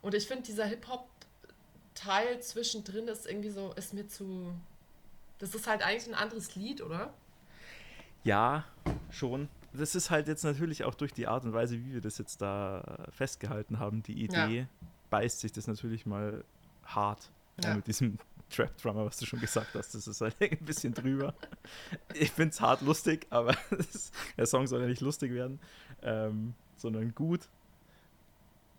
Und 0.00 0.14
ich 0.14 0.26
finde, 0.26 0.42
dieser 0.42 0.64
Hip-Hop-Teil 0.66 2.40
zwischendrin 2.40 3.08
ist 3.08 3.26
irgendwie 3.26 3.50
so, 3.50 3.72
ist 3.74 3.94
mir 3.94 4.06
zu. 4.08 4.52
Das 5.38 5.54
ist 5.54 5.66
halt 5.66 5.82
eigentlich 5.82 6.08
ein 6.08 6.14
anderes 6.14 6.54
Lied, 6.54 6.82
oder? 6.82 7.12
Ja, 8.24 8.64
schon. 9.10 9.48
Das 9.72 9.94
ist 9.94 10.10
halt 10.10 10.28
jetzt 10.28 10.44
natürlich 10.44 10.84
auch 10.84 10.94
durch 10.94 11.12
die 11.12 11.26
Art 11.26 11.44
und 11.44 11.52
Weise, 11.52 11.78
wie 11.78 11.94
wir 11.94 12.00
das 12.00 12.18
jetzt 12.18 12.42
da 12.42 13.06
festgehalten 13.10 13.78
haben, 13.78 14.02
die 14.02 14.24
Idee. 14.24 14.58
Ja 14.58 14.66
beißt 15.12 15.40
sich 15.40 15.52
das 15.52 15.66
natürlich 15.66 16.06
mal 16.06 16.42
hart 16.84 17.30
ja. 17.62 17.74
mit 17.74 17.86
diesem 17.86 18.18
Trap-Drummer, 18.52 19.06
was 19.06 19.16
du 19.16 19.26
schon 19.26 19.40
gesagt 19.40 19.74
hast. 19.74 19.94
Das 19.94 20.06
ist 20.06 20.20
halt 20.20 20.36
ein 20.40 20.64
bisschen 20.64 20.94
drüber. 20.94 21.34
ich 22.14 22.30
finde 22.30 22.52
es 22.52 22.60
hart 22.60 22.82
lustig, 22.82 23.26
aber 23.30 23.56
der 24.36 24.46
Song 24.46 24.66
soll 24.66 24.82
ja 24.82 24.86
nicht 24.86 25.00
lustig 25.00 25.32
werden, 25.32 25.60
ähm, 26.02 26.54
sondern 26.76 27.14
gut. 27.14 27.48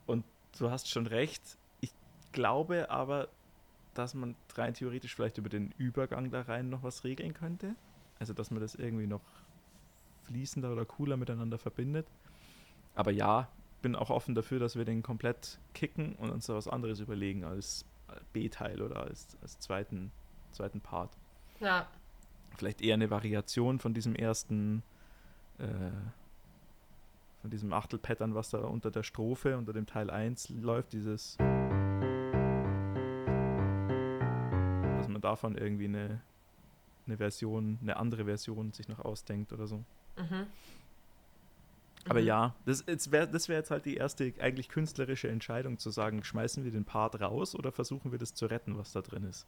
Und 0.06 0.26
du 0.58 0.70
hast 0.70 0.90
schon 0.90 1.08
recht. 1.08 1.58
Ich 1.82 1.92
glaube 2.32 2.90
aber, 2.90 3.30
dass 3.94 4.14
man 4.14 4.36
rein 4.56 4.74
theoretisch 4.74 5.16
vielleicht 5.16 5.38
über 5.38 5.50
den 5.50 5.74
Übergang 5.78 6.32
da 6.32 6.42
rein 6.42 6.70
noch 6.70 6.84
was 6.84 7.04
regeln 7.04 7.34
könnte. 7.34 7.76
Also, 8.20 8.34
dass 8.34 8.52
man 8.52 8.62
das 8.62 8.76
irgendwie 8.76 9.08
noch 9.08 9.22
fließender 10.26 10.72
oder 10.72 10.86
cooler 10.86 11.18
miteinander 11.18 11.58
verbindet. 11.58 12.08
Aber 12.96 13.12
ja, 13.12 13.50
bin 13.82 13.96
auch 13.96 14.10
offen 14.10 14.34
dafür, 14.36 14.60
dass 14.60 14.76
wir 14.76 14.86
den 14.86 15.04
komplett 15.04 15.60
kicken 15.74 16.16
und 16.16 16.32
uns 16.32 16.46
da 16.46 16.56
was 16.56 16.68
anderes 16.68 17.00
überlegen 17.00 17.44
als 17.44 17.86
B-Teil 18.34 18.82
oder 18.82 19.04
als, 19.04 19.38
als 19.42 19.60
zweiten, 19.60 20.12
zweiten 20.52 20.82
Part. 20.82 21.18
Ja. 21.60 21.88
Vielleicht 22.58 22.82
eher 22.82 22.94
eine 22.94 23.10
Variation 23.10 23.80
von 23.80 23.94
diesem 23.94 24.16
ersten, 24.16 24.84
äh, 25.58 25.92
von 27.42 27.50
diesem 27.50 27.74
Achtelpattern, 27.74 28.36
was 28.36 28.50
da 28.50 28.60
unter 28.60 28.92
der 28.92 29.04
Strophe, 29.04 29.58
unter 29.58 29.74
dem 29.74 29.86
Teil 29.86 30.10
1 30.10 30.50
läuft, 30.50 30.94
dieses. 30.94 31.38
Dass 34.98 35.08
man 35.08 35.22
davon 35.22 35.58
irgendwie 35.58 35.86
eine, 35.86 36.22
eine 37.08 37.18
Version, 37.18 37.80
eine 37.82 37.98
andere 37.98 38.26
Version 38.26 38.72
sich 38.72 38.88
noch 38.88 39.00
ausdenkt 39.00 39.52
oder 39.52 39.68
so. 39.68 39.84
Mhm. 40.18 40.48
Aber 42.10 42.20
mhm. 42.20 42.28
ja, 42.28 42.56
das, 42.66 42.86
wäre 43.12 43.28
das 43.28 43.48
wär 43.50 43.58
jetzt 43.58 43.72
halt 43.72 43.86
die 43.86 43.96
erste 43.96 44.34
eigentlich 44.40 44.70
künstlerische 44.70 45.30
Entscheidung 45.30 45.80
zu 45.80 45.90
sagen, 45.90 46.24
schmeißen 46.24 46.64
wir 46.64 46.72
den 46.72 46.86
Part 46.86 47.20
raus 47.22 47.56
oder 47.56 47.72
versuchen 47.72 48.12
wir 48.12 48.20
das 48.20 48.34
zu 48.34 48.46
retten, 48.46 48.78
was 48.78 48.92
da 48.92 49.02
drin 49.02 49.24
ist. 49.24 49.46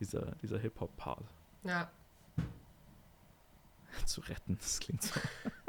Dieser, 0.00 0.32
dieser 0.42 0.58
Hip-Hop-Part. 0.58 1.24
Ja. 1.64 1.90
zu 4.06 4.20
retten, 4.20 4.56
das 4.60 4.78
klingt 4.78 5.02
so. 5.02 5.20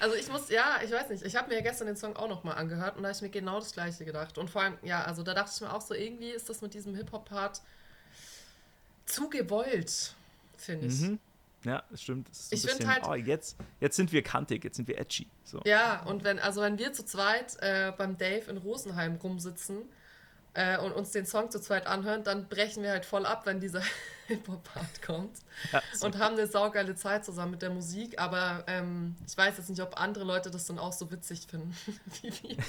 Also 0.00 0.16
ich 0.16 0.28
muss, 0.30 0.48
ja, 0.48 0.80
ich 0.82 0.90
weiß 0.90 1.10
nicht, 1.10 1.22
ich 1.26 1.36
habe 1.36 1.54
mir 1.54 1.60
gestern 1.60 1.86
den 1.86 1.96
Song 1.96 2.16
auch 2.16 2.28
nochmal 2.28 2.56
angehört 2.56 2.96
und 2.96 3.02
da 3.02 3.10
habe 3.10 3.16
ich 3.16 3.20
mir 3.20 3.28
genau 3.28 3.60
das 3.60 3.74
gleiche 3.74 4.06
gedacht. 4.06 4.38
Und 4.38 4.48
vor 4.48 4.62
allem, 4.62 4.78
ja, 4.82 5.04
also 5.04 5.22
da 5.22 5.34
dachte 5.34 5.52
ich 5.54 5.60
mir 5.60 5.72
auch 5.74 5.82
so, 5.82 5.92
irgendwie 5.92 6.30
ist 6.30 6.48
das 6.48 6.62
mit 6.62 6.72
diesem 6.72 6.94
Hip-Hop-Part 6.94 7.60
zu 9.04 9.28
gewollt, 9.28 10.14
finde 10.56 10.86
ich. 10.86 11.00
Mhm. 11.00 11.18
Ja, 11.64 11.82
das 11.90 12.02
stimmt. 12.02 12.28
Das 12.28 12.52
ich 12.52 12.62
finde 12.62 12.88
halt. 12.88 13.04
Oh, 13.06 13.14
jetzt, 13.14 13.56
jetzt 13.80 13.96
sind 13.96 14.12
wir 14.12 14.22
kantig, 14.22 14.64
jetzt 14.64 14.76
sind 14.76 14.88
wir 14.88 14.98
edgy. 14.98 15.26
So. 15.44 15.60
Ja, 15.64 16.02
und 16.04 16.24
wenn, 16.24 16.38
also 16.38 16.62
wenn 16.62 16.78
wir 16.78 16.92
zu 16.92 17.04
zweit 17.04 17.56
äh, 17.60 17.92
beim 17.96 18.16
Dave 18.16 18.50
in 18.50 18.56
Rosenheim 18.56 19.16
rumsitzen 19.16 19.82
äh, 20.54 20.78
und 20.78 20.92
uns 20.92 21.10
den 21.12 21.26
Song 21.26 21.50
zu 21.50 21.60
zweit 21.60 21.86
anhören, 21.86 22.24
dann 22.24 22.48
brechen 22.48 22.82
wir 22.82 22.90
halt 22.90 23.04
voll 23.04 23.24
ab, 23.26 23.42
wenn 23.46 23.60
dieser 23.60 23.82
Hip-Hop-Part 24.26 25.02
kommt. 25.02 25.38
Ja. 25.72 25.82
Und 26.02 26.18
haben 26.18 26.34
eine 26.36 26.46
saugeile 26.46 26.94
Zeit 26.94 27.24
zusammen 27.24 27.52
mit 27.52 27.62
der 27.62 27.70
Musik, 27.70 28.20
aber 28.20 28.64
ähm, 28.68 29.16
ich 29.26 29.36
weiß 29.36 29.56
jetzt 29.58 29.68
nicht, 29.70 29.80
ob 29.82 30.00
andere 30.00 30.24
Leute 30.24 30.50
das 30.50 30.66
dann 30.66 30.78
auch 30.78 30.92
so 30.92 31.10
witzig 31.10 31.46
finden 31.48 31.76
wie 32.22 32.32
wir. 32.42 32.56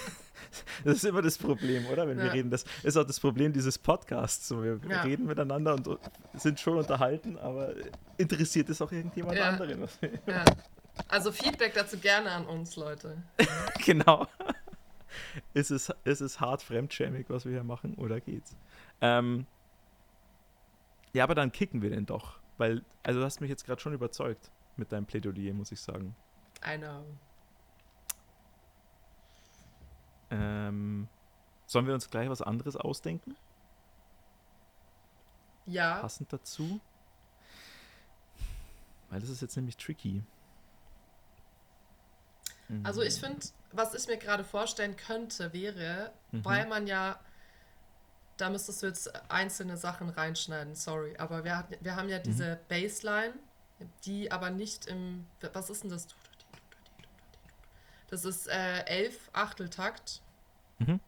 Das 0.83 0.95
ist 0.97 1.03
immer 1.05 1.21
das 1.21 1.37
Problem, 1.37 1.85
oder? 1.85 2.07
Wenn 2.07 2.17
Ja. 2.17 2.25
wir 2.25 2.33
reden. 2.33 2.49
Das 2.49 2.65
ist 2.81 2.97
auch 2.97 3.05
das 3.05 3.19
Problem 3.19 3.53
dieses 3.53 3.77
Podcasts. 3.77 4.47
So, 4.47 4.63
wir 4.63 4.79
Ja. 4.89 5.03
reden 5.03 5.27
miteinander 5.27 5.75
und 5.75 5.87
sind 6.33 6.59
schon 6.59 6.77
unterhalten, 6.77 7.37
aber 7.37 7.73
interessiert 8.17 8.67
es 8.69 8.81
auch 8.81 8.91
irgendjemand 8.91 9.39
anderen? 9.39 9.87
Also 11.07 11.31
Feedback 11.31 11.73
dazu 11.75 11.97
gerne 11.99 12.31
an 12.31 12.47
uns, 12.47 12.75
Leute. 12.75 13.17
genau. 13.85 14.27
Ist 15.53 15.71
es, 15.71 15.93
ist 16.03 16.21
es 16.21 16.39
hart 16.39 16.61
fremdschämig, 16.61 17.29
was 17.29 17.45
wir 17.45 17.51
hier 17.51 17.63
machen, 17.63 17.95
oder 17.95 18.19
geht's? 18.19 18.55
Ähm, 19.01 19.45
ja, 21.13 21.23
aber 21.23 21.35
dann 21.35 21.51
kicken 21.51 21.81
wir 21.81 21.89
den 21.89 22.05
doch. 22.05 22.39
Weil, 22.57 22.83
also 23.03 23.19
du 23.19 23.25
hast 23.25 23.41
mich 23.41 23.49
jetzt 23.49 23.65
gerade 23.65 23.81
schon 23.81 23.93
überzeugt 23.93 24.51
mit 24.77 24.91
deinem 24.91 25.05
Plädoyer, 25.05 25.53
muss 25.53 25.71
ich 25.71 25.81
sagen. 25.81 26.15
I 26.65 26.77
know. 26.77 27.03
Ähm, 30.29 31.07
sollen 31.65 31.87
wir 31.87 31.93
uns 31.93 32.09
gleich 32.09 32.29
was 32.29 32.41
anderes 32.41 32.75
ausdenken? 32.77 33.35
Ja, 35.65 35.99
Passend 35.99 36.31
dazu? 36.31 36.79
Weil 39.09 39.19
das 39.19 39.29
ist 39.29 39.41
jetzt 39.41 39.55
nämlich 39.57 39.77
tricky. 39.77 40.23
Also 42.83 43.01
ich 43.01 43.15
finde, 43.19 43.39
was 43.71 43.93
ich 43.93 44.07
mir 44.07 44.17
gerade 44.17 44.43
vorstellen 44.43 44.95
könnte, 44.95 45.51
wäre, 45.53 46.11
Mhm. 46.31 46.45
weil 46.45 46.67
man 46.67 46.87
ja, 46.87 47.19
da 48.37 48.49
müsstest 48.49 48.81
du 48.81 48.87
jetzt 48.87 49.11
einzelne 49.29 49.77
Sachen 49.77 50.09
reinschneiden, 50.09 50.73
sorry, 50.75 51.15
aber 51.17 51.43
wir, 51.43 51.57
hatten- 51.57 51.77
wir 51.81 51.95
haben 51.95 52.09
ja 52.09 52.19
diese 52.19 52.59
Baseline, 52.69 53.33
die 54.05 54.31
aber 54.31 54.49
nicht 54.49 54.85
im, 54.87 55.27
was 55.53 55.69
ist 55.69 55.83
denn 55.83 55.89
das? 55.89 56.07
Das 58.09 58.25
ist 58.25 58.47
äh, 58.47 58.83
elf 58.85 59.29
Achteltakt. 59.33 60.21
Mhm. 60.79 60.99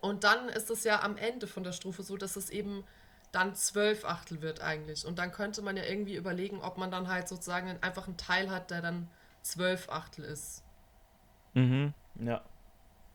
Und 0.00 0.24
dann 0.24 0.48
ist 0.48 0.70
es 0.70 0.84
ja 0.84 1.02
am 1.02 1.16
Ende 1.16 1.46
von 1.46 1.64
der 1.64 1.72
Strophe 1.72 2.02
so, 2.02 2.16
dass 2.16 2.36
es 2.36 2.50
eben 2.50 2.84
dann 3.32 3.54
zwölf 3.54 4.04
Achtel 4.04 4.40
wird 4.42 4.60
eigentlich. 4.60 5.04
Und 5.06 5.18
dann 5.18 5.32
könnte 5.32 5.62
man 5.62 5.76
ja 5.76 5.84
irgendwie 5.84 6.16
überlegen, 6.16 6.60
ob 6.60 6.78
man 6.78 6.90
dann 6.90 7.08
halt 7.08 7.28
sozusagen 7.28 7.78
einfach 7.82 8.06
einen 8.06 8.16
Teil 8.16 8.50
hat, 8.50 8.70
der 8.70 8.80
dann 8.82 9.08
zwölf 9.42 9.88
Achtel 9.90 10.24
ist. 10.24 10.64
Mhm. 11.54 11.92
Ja. 12.20 12.42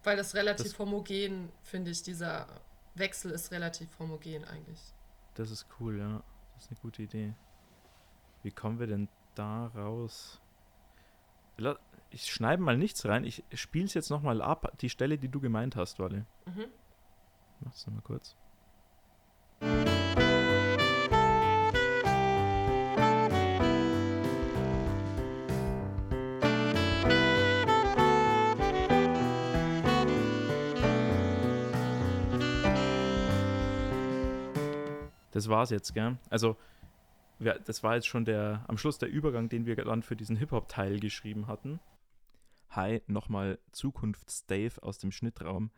Weil 0.04 0.18
das 0.18 0.36
relativ 0.36 0.72
Das- 0.72 0.80
homogen, 0.80 1.52
finde 1.64 1.92
ich, 1.92 2.04
dieser 2.04 2.48
Wechsel 2.96 3.32
ist 3.32 3.52
relativ 3.52 3.98
homogen 4.00 4.46
eigentlich. 4.46 4.80
Das 5.36 5.50
ist 5.50 5.66
cool, 5.80 5.98
ja. 5.98 6.22
Das 6.54 6.66
ist 6.66 6.72
eine 6.72 6.80
gute 6.82 7.02
Idee. 7.02 7.34
Wie 8.44 8.52
kommen 8.52 8.80
wir 8.80 8.88
denn 8.88 9.08
da 9.36 9.68
raus? 9.68 10.40
Ich 12.12 12.32
schneide 12.32 12.62
mal 12.62 12.78
nichts 12.78 13.06
rein. 13.06 13.24
Ich 13.24 13.44
spiele 13.54 13.86
es 13.86 13.94
jetzt 13.96 14.10
nochmal 14.12 14.42
ab, 14.42 14.72
die 14.82 14.90
Stelle, 14.90 15.18
die 15.18 15.30
du 15.30 15.40
gemeint 15.40 15.76
hast, 15.76 15.98
Walle. 16.00 16.26
Mhm. 16.46 16.66
Mach's 17.62 17.88
nochmal 17.88 18.04
kurz. 18.04 18.36
Das 35.34 35.50
war's 35.50 35.72
jetzt, 35.72 35.96
gell? 35.96 36.20
Also, 36.30 36.58
das 37.40 37.82
war 37.82 37.96
jetzt 37.96 38.06
schon 38.06 38.24
der, 38.24 38.64
am 38.68 38.78
Schluss 38.78 39.00
der 39.00 39.10
Übergang, 39.10 39.50
den 39.50 39.66
wir 39.66 39.76
dann 39.76 40.04
für 40.04 40.16
diesen 40.16 40.36
Hip-Hop-Teil 40.36 41.00
geschrieben 41.00 41.48
hatten. 41.48 41.80
Hi, 42.70 43.02
nochmal 43.08 43.58
Zukunfts-Dave 43.72 44.84
aus 44.84 45.00
dem 45.00 45.12
Schnittraum, 45.12 45.72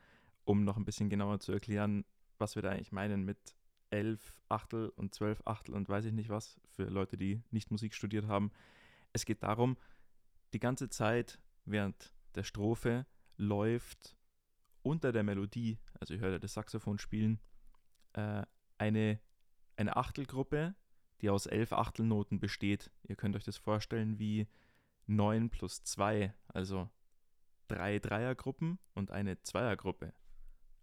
um 0.44 0.66
noch 0.66 0.76
ein 0.76 0.84
bisschen 0.84 1.10
genauer 1.10 1.40
zu 1.40 1.54
erklären, 1.54 2.04
was 2.38 2.56
wir 2.56 2.64
da 2.64 2.72
eigentlich 2.72 2.92
meinen 2.92 3.24
mit 3.24 3.56
elf 3.92 4.42
Achtel 4.50 4.90
und 4.90 5.16
zwölf 5.16 5.42
Achtel 5.46 5.74
und 5.74 5.88
weiß 5.88 6.04
ich 6.04 6.14
nicht 6.14 6.28
was, 6.28 6.60
für 6.72 6.84
Leute, 6.84 7.16
die 7.16 7.42
nicht 7.50 7.72
Musik 7.72 7.94
studiert 7.94 8.28
haben. 8.28 8.52
Es 9.14 9.24
geht 9.24 9.42
darum, 9.42 9.78
die 10.54 10.60
ganze 10.60 10.90
Zeit 10.90 11.40
während 11.64 12.14
der 12.36 12.44
Strophe 12.44 13.06
läuft 13.38 14.18
unter 14.82 15.14
der 15.14 15.24
Melodie, 15.24 15.80
also 15.98 16.14
ich 16.14 16.20
höre 16.20 16.40
das 16.40 16.56
Saxophon 16.56 17.00
spielen, 17.00 17.40
äh, 18.12 18.44
eine, 18.78 19.22
eine 19.78 19.96
Achtelgruppe, 19.98 20.76
die 21.22 21.30
aus 21.30 21.46
elf 21.46 21.74
Achtelnoten 21.74 22.40
besteht. 22.40 22.92
Ihr 23.04 23.16
könnt 23.16 23.36
euch 23.36 23.44
das 23.44 23.58
vorstellen 23.58 24.20
wie 24.20 24.48
9 25.08 25.50
plus 25.50 25.84
2, 25.84 26.34
also 26.48 26.90
drei 27.68 28.00
Dreiergruppen 28.00 28.80
und 28.94 29.12
eine 29.12 29.42
Zweiergruppe. 29.42 30.14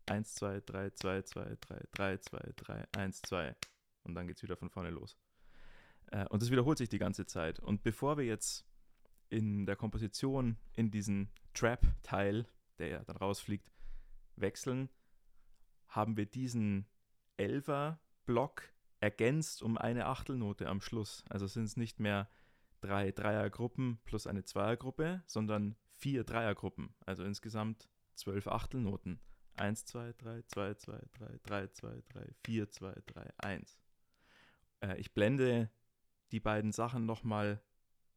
1, 0.06 0.34
2, 0.34 0.60
3, 0.60 0.90
2, 0.90 1.22
2, 1.22 1.56
3, 1.60 1.80
3, 1.92 2.16
2, 2.18 2.52
3, 2.56 2.88
1, 2.96 3.22
2. 3.22 3.56
Und 4.04 4.14
dann 4.14 4.26
geht 4.26 4.36
es 4.36 4.42
wieder 4.42 4.56
von 4.56 4.70
vorne 4.70 4.90
los. 4.90 5.16
Äh, 6.10 6.26
und 6.28 6.42
das 6.42 6.50
wiederholt 6.50 6.78
sich 6.78 6.88
die 6.88 6.98
ganze 6.98 7.26
Zeit. 7.26 7.60
Und 7.60 7.82
bevor 7.82 8.18
wir 8.18 8.24
jetzt 8.24 8.66
in 9.28 9.64
der 9.64 9.76
Komposition 9.76 10.56
in 10.74 10.90
diesen 10.90 11.30
Trap-Teil, 11.54 12.46
der 12.78 12.88
ja 12.88 13.04
dann 13.04 13.16
rausfliegt, 13.16 13.70
wechseln, 14.36 14.88
haben 15.88 16.16
wir 16.16 16.26
diesen 16.26 16.86
Elfer-Block 17.36 18.71
ergänzt 19.02 19.62
um 19.62 19.76
eine 19.76 20.06
Achtelnote 20.06 20.68
am 20.68 20.80
Schluss. 20.80 21.24
Also 21.28 21.48
sind 21.48 21.64
es 21.64 21.76
nicht 21.76 21.98
mehr 21.98 22.28
drei 22.80 23.10
Dreiergruppen 23.10 23.98
plus 24.04 24.28
eine 24.28 24.44
Zweiergruppe, 24.44 25.22
sondern 25.26 25.74
vier 25.90 26.22
Dreiergruppen. 26.22 26.94
Also 27.04 27.24
insgesamt 27.24 27.88
zwölf 28.14 28.46
Achtelnoten. 28.46 29.20
1, 29.56 29.86
2, 29.86 30.14
3, 30.18 30.42
2, 30.46 30.74
2, 30.74 30.92
3, 31.18 31.40
3, 31.42 31.66
2, 31.66 32.02
3, 32.10 32.28
4, 32.44 32.70
2, 32.70 32.94
3, 33.06 33.30
1. 33.38 33.80
Äh, 34.80 34.96
ich 34.98 35.12
blende 35.12 35.68
die 36.30 36.40
beiden 36.40 36.70
Sachen 36.70 37.04
nochmal 37.04 37.60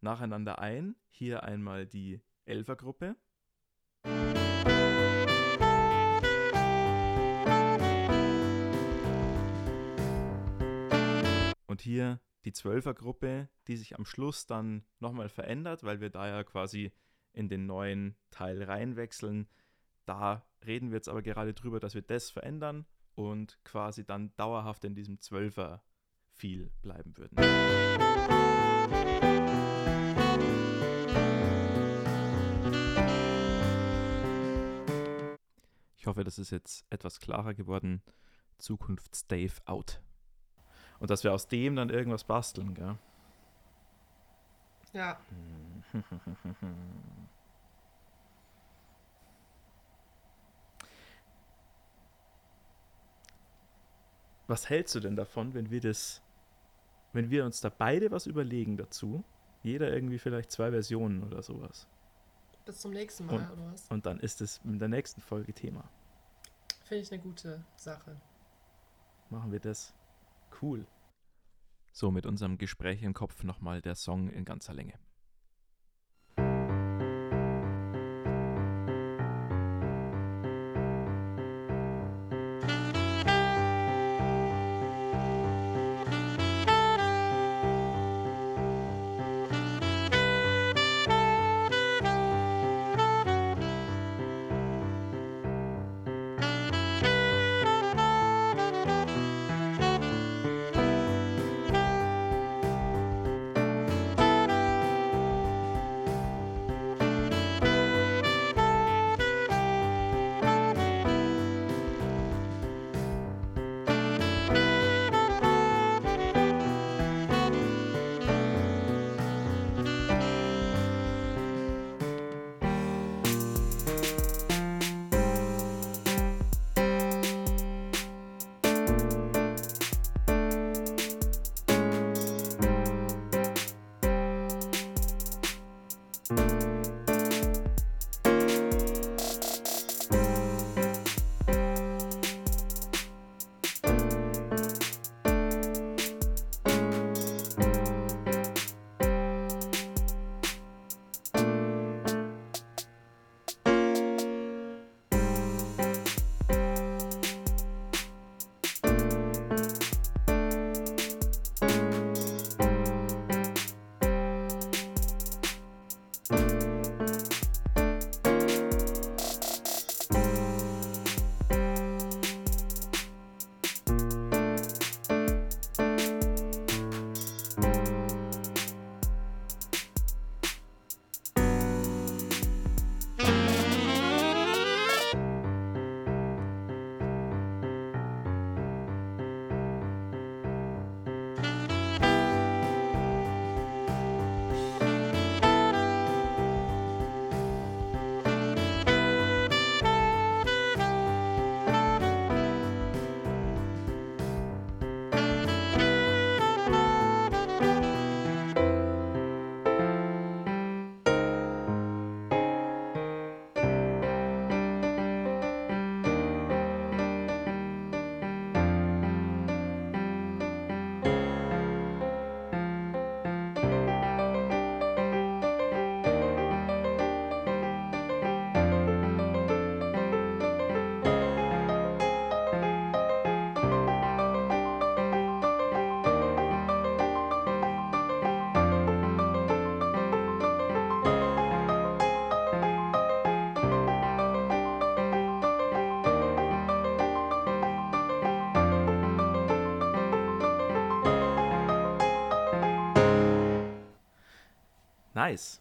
nacheinander 0.02 0.60
ein. 0.60 0.96
Hier 1.10 1.44
einmal 1.44 1.88
die 1.88 2.22
Elfergruppe. 2.46 3.16
Und 11.76 11.82
hier 11.82 12.22
die 12.46 12.54
Zwölfergruppe, 12.54 13.50
die 13.68 13.76
sich 13.76 13.98
am 13.98 14.06
Schluss 14.06 14.46
dann 14.46 14.86
nochmal 15.02 15.28
verändert, 15.28 15.84
weil 15.84 16.00
wir 16.00 16.10
da 16.10 16.26
ja 16.26 16.42
quasi 16.46 16.94
in 17.34 17.50
den 17.50 17.66
neuen 17.66 18.16
Teil 18.32 18.64
reinwechseln. 18.64 19.50
Da 20.06 20.48
reden 20.66 20.92
wir 20.92 20.96
jetzt 20.96 21.10
aber 21.10 21.22
gerade 21.22 21.54
drüber, 21.54 21.82
dass 21.82 21.94
wir 21.94 22.02
das 22.02 22.32
verändern 22.32 22.86
und 23.14 23.60
quasi 23.66 24.06
dann 24.06 24.34
dauerhaft 24.38 24.86
in 24.86 24.96
diesem 24.96 25.20
Zwölfer 25.20 25.84
viel 26.30 26.72
bleiben 26.82 27.18
würden. 27.18 27.36
Ich 35.98 36.08
hoffe, 36.08 36.24
das 36.24 36.40
ist 36.40 36.52
jetzt 36.52 36.86
etwas 36.90 37.20
klarer 37.20 37.54
geworden. 37.54 38.02
Zukunfts-Dave 38.60 39.56
out. 39.66 40.05
Und 41.00 41.10
dass 41.10 41.24
wir 41.24 41.34
aus 41.34 41.48
dem 41.48 41.76
dann 41.76 41.90
irgendwas 41.90 42.24
basteln, 42.24 42.74
gell? 42.74 42.96
Ja, 44.94 45.18
Was 54.48 54.70
hältst 54.70 54.94
du 54.96 55.00
denn 55.00 55.16
davon, 55.16 55.54
wenn 55.54 55.72
wir 55.72 55.82
das, 55.82 56.22
wenn 57.14 57.30
wir 57.32 57.46
uns 57.46 57.62
da 57.62 57.70
beide 57.70 58.12
was 58.12 58.28
überlegen 58.28 58.78
dazu? 58.78 59.24
Jeder 59.64 59.92
irgendwie 59.92 60.20
vielleicht 60.20 60.52
zwei 60.52 60.70
Versionen 60.72 61.24
oder 61.24 61.42
sowas. 61.42 61.88
bis 62.66 62.80
zum 62.80 62.92
nächsten 62.92 63.26
Mal, 63.28 63.36
Und- 63.38 63.52
oder 63.52 63.72
was? 63.74 63.88
Und 63.90 64.06
dann 64.06 64.20
ist 64.20 64.42
es 64.42 64.60
in 64.64 64.80
der 64.80 64.88
nächsten 64.88 65.22
Folge 65.22 65.54
Thema. 65.54 65.84
Finde 66.84 67.02
ich 67.04 67.12
eine 67.12 67.22
gute 67.22 67.64
Sache. 67.76 68.16
Machen 69.30 69.52
wir 69.52 69.60
das. 69.60 69.94
Cool. 70.62 70.88
So, 71.92 72.12
mit 72.12 72.26
unserem 72.26 72.58
Gespräch 72.58 73.04
im 73.04 73.14
Kopf 73.14 73.44
nochmal 73.44 73.82
der 73.82 73.96
Song 73.96 74.30
in 74.30 74.46
ganzer 74.46 74.74
Länge. 74.74 75.00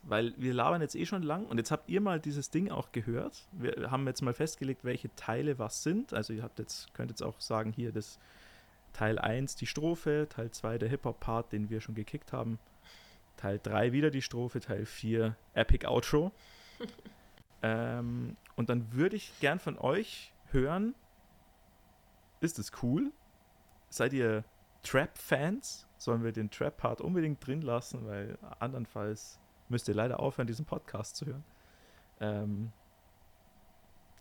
Weil 0.06 0.34
wir 0.36 0.52
labern 0.52 0.80
jetzt 0.80 0.94
eh 0.94 1.06
schon 1.06 1.22
lang 1.22 1.46
und 1.46 1.58
jetzt 1.58 1.70
habt 1.70 1.88
ihr 1.88 2.00
mal 2.00 2.20
dieses 2.20 2.50
Ding 2.50 2.70
auch 2.70 2.92
gehört. 2.92 3.46
Wir 3.52 3.90
haben 3.90 4.06
jetzt 4.06 4.22
mal 4.22 4.34
festgelegt, 4.34 4.84
welche 4.84 5.14
Teile 5.16 5.58
was 5.58 5.82
sind. 5.82 6.12
Also 6.12 6.32
ihr 6.32 6.42
habt 6.42 6.58
jetzt, 6.58 6.92
könnt 6.94 7.10
jetzt 7.10 7.22
auch 7.22 7.40
sagen, 7.40 7.72
hier 7.72 7.92
das 7.92 8.18
Teil 8.92 9.18
1 9.18 9.56
die 9.56 9.66
Strophe, 9.66 10.26
Teil 10.28 10.50
2 10.50 10.78
der 10.78 10.88
Hip-Hop-Part, 10.88 11.52
den 11.52 11.70
wir 11.70 11.80
schon 11.80 11.94
gekickt 11.94 12.32
haben. 12.32 12.58
Teil 13.36 13.58
3 13.62 13.92
wieder 13.92 14.10
die 14.10 14.22
Strophe, 14.22 14.60
Teil 14.60 14.84
4 14.84 15.36
Epic 15.54 15.86
Outro. 15.86 16.32
ähm, 17.62 18.36
und 18.56 18.68
dann 18.68 18.92
würde 18.92 19.16
ich 19.16 19.32
gern 19.40 19.58
von 19.58 19.78
euch 19.78 20.32
hören, 20.50 20.94
ist 22.40 22.58
es 22.58 22.72
cool? 22.82 23.10
Seid 23.88 24.12
ihr 24.12 24.44
Trap-Fans? 24.82 25.86
Sollen 25.96 26.22
wir 26.22 26.32
den 26.32 26.50
Trap-Part 26.50 27.00
unbedingt 27.00 27.44
drin 27.44 27.62
lassen, 27.62 28.06
weil 28.06 28.38
andernfalls 28.60 29.40
müsst 29.74 29.88
ihr 29.88 29.94
leider 29.94 30.20
aufhören, 30.20 30.46
diesen 30.46 30.64
Podcast 30.64 31.16
zu 31.16 31.26
hören. 31.26 31.44
Ähm, 32.20 32.72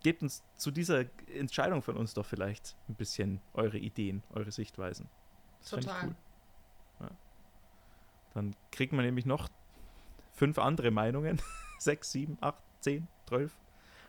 gebt 0.02 0.22
uns 0.24 0.44
zu 0.58 0.72
dieser 0.72 1.06
Entscheidung 1.34 1.82
von 1.82 1.96
uns 1.96 2.14
doch 2.14 2.26
vielleicht 2.26 2.76
ein 2.90 2.96
bisschen 2.96 3.40
eure 3.54 3.78
Ideen, 3.78 4.24
eure 4.34 4.52
Sichtweisen. 4.52 5.08
Das 5.62 5.70
Total. 5.70 6.08
Cool. 6.08 6.16
Ja. 7.02 7.12
Dann 8.34 8.56
kriegt 8.72 8.94
man 8.94 9.06
nämlich 9.06 9.26
noch 9.26 9.48
fünf 10.34 10.58
andere 10.58 10.92
Meinungen. 10.92 11.40
Sechs, 11.78 12.12
sieben, 12.12 12.38
acht, 12.42 12.64
zehn, 12.80 13.08
zwölf 13.28 13.54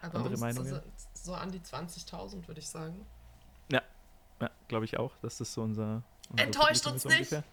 Aber 0.00 0.18
andere 0.18 0.38
Meinungen. 0.38 0.68
So, 0.68 0.80
so 1.12 1.34
an 1.34 1.52
die 1.52 1.60
20.000, 1.60 2.46
würde 2.48 2.60
ich 2.60 2.68
sagen. 2.68 3.06
Ja, 3.70 3.82
ja 4.40 4.50
glaube 4.68 4.86
ich 4.86 4.98
auch, 4.98 5.12
das 5.20 5.38
so 5.38 5.62
unser. 5.62 6.02
unser 6.30 6.42
Enttäuscht 6.42 6.86
uns 6.86 7.04
nicht! 7.04 7.32
Ungefähr 7.32 7.44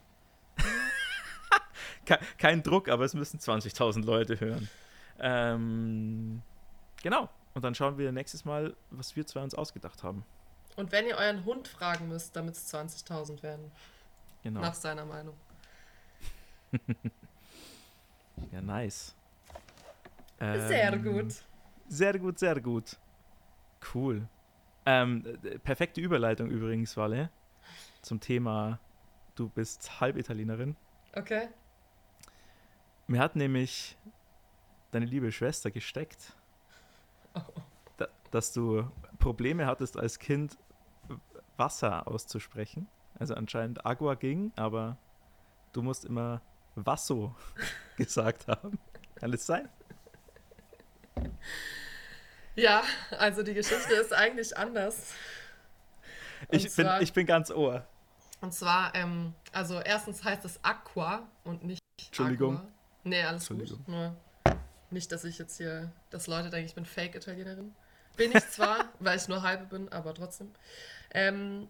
kein 2.37 2.63
Druck, 2.63 2.89
aber 2.89 3.05
es 3.05 3.13
müssen 3.13 3.39
20.000 3.39 4.05
Leute 4.05 4.39
hören. 4.39 4.69
Ähm, 5.19 6.41
genau. 7.01 7.29
Und 7.53 7.63
dann 7.63 7.75
schauen 7.75 7.97
wir 7.97 8.11
nächstes 8.11 8.45
Mal, 8.45 8.75
was 8.89 9.15
wir 9.15 9.25
zwei 9.27 9.41
uns 9.43 9.53
ausgedacht 9.53 10.03
haben. 10.03 10.25
Und 10.77 10.91
wenn 10.91 11.05
ihr 11.05 11.17
euren 11.17 11.43
Hund 11.45 11.67
fragen 11.67 12.07
müsst, 12.07 12.35
damit 12.35 12.55
es 12.55 12.73
20.000 12.73 13.43
werden. 13.43 13.71
Genau. 14.43 14.61
Nach 14.61 14.73
seiner 14.73 15.05
Meinung. 15.05 15.35
ja, 18.51 18.61
nice. 18.61 19.13
Ähm, 20.39 20.67
sehr 20.67 20.97
gut. 20.97 21.33
Sehr 21.87 22.17
gut, 22.17 22.39
sehr 22.39 22.59
gut. 22.61 22.97
Cool. 23.93 24.27
Ähm, 24.85 25.23
perfekte 25.63 26.01
Überleitung 26.01 26.49
übrigens, 26.49 26.97
Walle, 26.97 27.29
zum 28.01 28.19
Thema, 28.19 28.79
du 29.35 29.49
bist 29.49 29.99
Halbitalienerin. 29.99 30.75
Okay. 31.15 31.49
Mir 33.07 33.19
hat 33.19 33.35
nämlich 33.35 33.97
deine 34.91 35.05
liebe 35.05 35.31
Schwester 35.31 35.71
gesteckt, 35.71 36.35
da, 37.97 38.07
dass 38.31 38.53
du 38.53 38.89
Probleme 39.19 39.65
hattest 39.65 39.97
als 39.97 40.19
Kind, 40.19 40.57
Wasser 41.57 42.07
auszusprechen. 42.07 42.87
Also 43.19 43.35
anscheinend 43.35 43.85
Agua 43.85 44.15
ging, 44.15 44.51
aber 44.55 44.97
du 45.73 45.81
musst 45.81 46.05
immer 46.05 46.41
Wasso 46.75 47.35
gesagt 47.97 48.47
haben. 48.47 48.79
Kann 49.15 49.31
das 49.31 49.45
sein? 49.45 49.69
Ja, 52.55 52.83
also 53.11 53.43
die 53.43 53.53
Geschichte 53.53 53.93
ist 53.93 54.13
eigentlich 54.13 54.57
anders. 54.57 55.13
ich 56.49 56.75
bin, 56.75 56.89
ich 57.01 57.13
bin 57.13 57.25
ganz 57.25 57.51
ohr. 57.51 57.85
Und 58.41 58.53
zwar, 58.53 58.95
ähm, 58.95 59.35
also 59.51 59.79
erstens 59.79 60.23
heißt 60.23 60.43
es 60.45 60.59
Aqua 60.63 61.27
und 61.43 61.63
nicht 61.63 61.81
Entschuldigung. 62.07 62.57
Aqua. 62.57 62.67
Nee, 63.03 63.23
alles 63.23 63.47
gut. 63.47 63.87
Nur 63.87 64.15
nicht, 64.89 65.11
dass 65.11 65.23
ich 65.23 65.37
jetzt 65.37 65.57
hier, 65.57 65.91
dass 66.09 66.27
Leute 66.27 66.49
denken, 66.49 66.67
ich 66.67 66.75
bin 66.75 66.85
Fake-Italienerin. 66.85 67.73
Bin 68.17 68.31
ich 68.31 68.47
zwar, 68.49 68.89
weil 68.99 69.17
ich 69.17 69.27
nur 69.27 69.41
halbe 69.41 69.65
bin, 69.65 69.89
aber 69.89 70.13
trotzdem. 70.13 70.51
Ähm, 71.13 71.69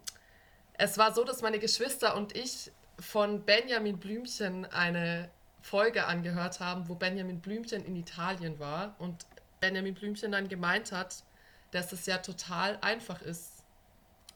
es 0.74 0.98
war 0.98 1.13
so, 1.13 1.24
dass 1.24 1.41
meine 1.41 1.60
Geschwister 1.60 2.15
und 2.15 2.36
ich 2.36 2.72
von 3.00 3.44
Benjamin 3.46 4.00
Blümchen 4.00 4.65
eine 4.65 5.30
Folge 5.62 6.06
angehört 6.06 6.60
haben, 6.60 6.89
wo 6.89 6.96
Benjamin 6.96 7.39
Blümchen 7.39 7.86
in 7.86 7.96
Italien 7.96 8.60
war 8.60 8.96
und 9.00 9.26
Benjamin 9.60 9.94
Blümchen 9.94 10.32
dann 10.32 10.50
gemeint 10.50 10.91
hat, 10.91 11.24
dass 11.72 11.94
es 11.94 12.06
ja 12.06 12.17
total 12.17 12.78
einfach 12.82 13.22
ist, 13.22 13.63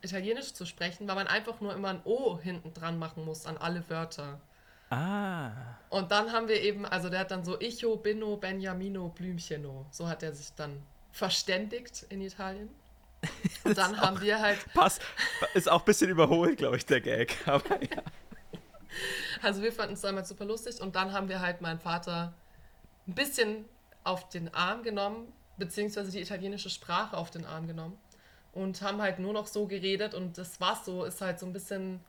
Italienisch 0.02 0.54
zu 0.54 0.66
sprechen, 0.66 1.08
weil 1.08 1.16
man 1.16 1.28
einfach 1.28 1.62
nur 1.62 1.74
immer 1.74 1.90
ein 1.90 2.02
O 2.04 2.40
hinten 2.40 2.74
dran 2.74 3.00
machen 3.00 3.26
muss 3.26 3.48
an 3.48 3.58
alle 3.58 3.90
Wörter. 3.90 4.40
Ah. 4.90 5.52
Und 5.90 6.12
dann 6.12 6.32
haben 6.32 6.48
wir 6.48 6.62
eben, 6.62 6.86
also 6.86 7.10
der 7.10 7.22
hat 7.22 7.32
dann 7.32 7.44
so 7.44 7.60
Icho, 7.60 7.96
Bino, 7.96 8.38
Benjamino, 8.38 9.10
Blümcheno. 9.10 9.86
So 9.92 10.08
hat 10.08 10.24
er 10.24 10.34
sich 10.34 10.54
dann 10.56 10.82
verständigt 11.12 12.06
in 12.10 12.22
Italien. 12.22 12.70
Und 13.64 13.78
dann 13.78 14.00
haben 14.00 14.22
wir 14.22 14.40
halt. 14.40 14.60
Pass, 14.74 15.00
ist 15.54 15.70
auch 15.70 15.80
ein 15.82 15.86
bisschen 15.86 16.10
überholt, 16.10 16.58
glaube 16.58 16.78
ich, 16.78 16.86
der 16.86 17.02
Gag. 17.02 17.36
Aber 17.48 17.82
ja. 17.82 18.04
Also 19.42 19.62
wir 19.62 19.74
fanden 19.74 19.94
es 19.94 20.02
damals 20.02 20.30
super 20.30 20.46
lustig 20.46 20.82
und 20.82 20.96
dann 20.96 21.12
haben 21.12 21.28
wir 21.28 21.42
halt 21.42 21.62
meinen 21.62 21.80
Vater 21.80 22.34
ein 23.08 23.14
bisschen 23.14 23.66
auf 24.04 24.30
den 24.30 24.54
Arm 24.54 24.84
genommen, 24.84 25.32
beziehungsweise 25.58 26.12
die 26.12 26.22
italienische 26.22 26.70
Sprache 26.70 27.18
auf 27.18 27.30
den 27.30 27.46
Arm 27.46 27.68
genommen 27.68 27.98
und 28.54 28.82
haben 28.82 29.02
halt 29.02 29.20
nur 29.20 29.34
noch 29.34 29.48
so 29.48 29.68
geredet 29.68 30.14
und 30.14 30.38
das 30.38 30.60
war 30.62 30.82
so, 30.84 31.04
ist 31.04 31.22
halt 31.22 31.40
so 31.40 31.46
ein 31.46 31.54
bisschen 31.54 32.00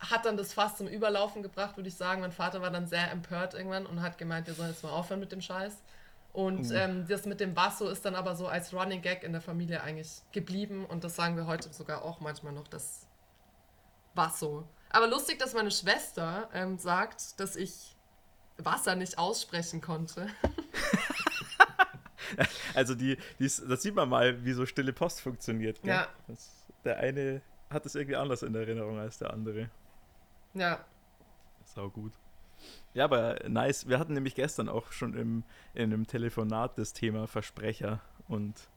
hat 0.00 0.24
dann 0.24 0.36
das 0.36 0.52
Fass 0.52 0.76
zum 0.76 0.88
Überlaufen 0.88 1.42
gebracht, 1.42 1.76
würde 1.76 1.88
ich 1.88 1.94
sagen. 1.94 2.22
Mein 2.22 2.32
Vater 2.32 2.62
war 2.62 2.70
dann 2.70 2.86
sehr 2.86 3.10
empört 3.10 3.54
irgendwann 3.54 3.86
und 3.86 4.02
hat 4.02 4.18
gemeint, 4.18 4.46
wir 4.46 4.54
sollen 4.54 4.70
jetzt 4.70 4.82
mal 4.82 4.90
aufhören 4.90 5.20
mit 5.20 5.32
dem 5.32 5.40
Scheiß. 5.40 5.76
Und 6.32 6.70
uh. 6.70 6.74
ähm, 6.74 7.06
das 7.08 7.26
mit 7.26 7.40
dem 7.40 7.54
Basso 7.54 7.88
ist 7.88 8.04
dann 8.04 8.14
aber 8.14 8.36
so 8.36 8.46
als 8.46 8.72
Running 8.72 9.02
Gag 9.02 9.24
in 9.24 9.32
der 9.32 9.40
Familie 9.40 9.82
eigentlich 9.82 10.22
geblieben 10.32 10.86
und 10.86 11.02
das 11.02 11.16
sagen 11.16 11.36
wir 11.36 11.46
heute 11.46 11.72
sogar 11.72 12.02
auch 12.02 12.20
manchmal 12.20 12.52
noch, 12.52 12.68
das 12.68 13.06
Basso. 14.14 14.64
Aber 14.90 15.06
lustig, 15.06 15.38
dass 15.38 15.54
meine 15.54 15.70
Schwester 15.70 16.48
ähm, 16.54 16.78
sagt, 16.78 17.40
dass 17.40 17.56
ich 17.56 17.96
Wasser 18.58 18.94
nicht 18.94 19.18
aussprechen 19.18 19.80
konnte. 19.80 20.28
also 22.74 22.94
die, 22.94 23.16
die, 23.38 23.50
das 23.68 23.82
sieht 23.82 23.94
man 23.94 24.08
mal, 24.08 24.44
wie 24.44 24.52
so 24.52 24.66
stille 24.66 24.92
Post 24.92 25.20
funktioniert. 25.20 25.82
Gell? 25.82 25.90
Ja. 25.90 26.08
Das, 26.28 26.66
der 26.84 26.98
eine 26.98 27.40
hat 27.70 27.86
es 27.86 27.94
irgendwie 27.94 28.16
anders 28.16 28.42
in 28.42 28.54
Erinnerung 28.54 28.98
als 28.98 29.18
der 29.18 29.32
andere. 29.32 29.70
Ja. 30.54 30.84
Sau 31.64 31.88
gut. 31.90 32.12
Ja, 32.92 33.04
aber 33.04 33.38
nice. 33.48 33.88
Wir 33.88 33.98
hatten 33.98 34.14
nämlich 34.14 34.34
gestern 34.34 34.68
auch 34.68 34.92
schon 34.92 35.14
im, 35.14 35.44
in 35.74 35.92
einem 35.92 36.06
Telefonat 36.06 36.76
das 36.76 36.92
Thema 36.92 37.26
Versprecher 37.26 38.00
und 38.28 38.68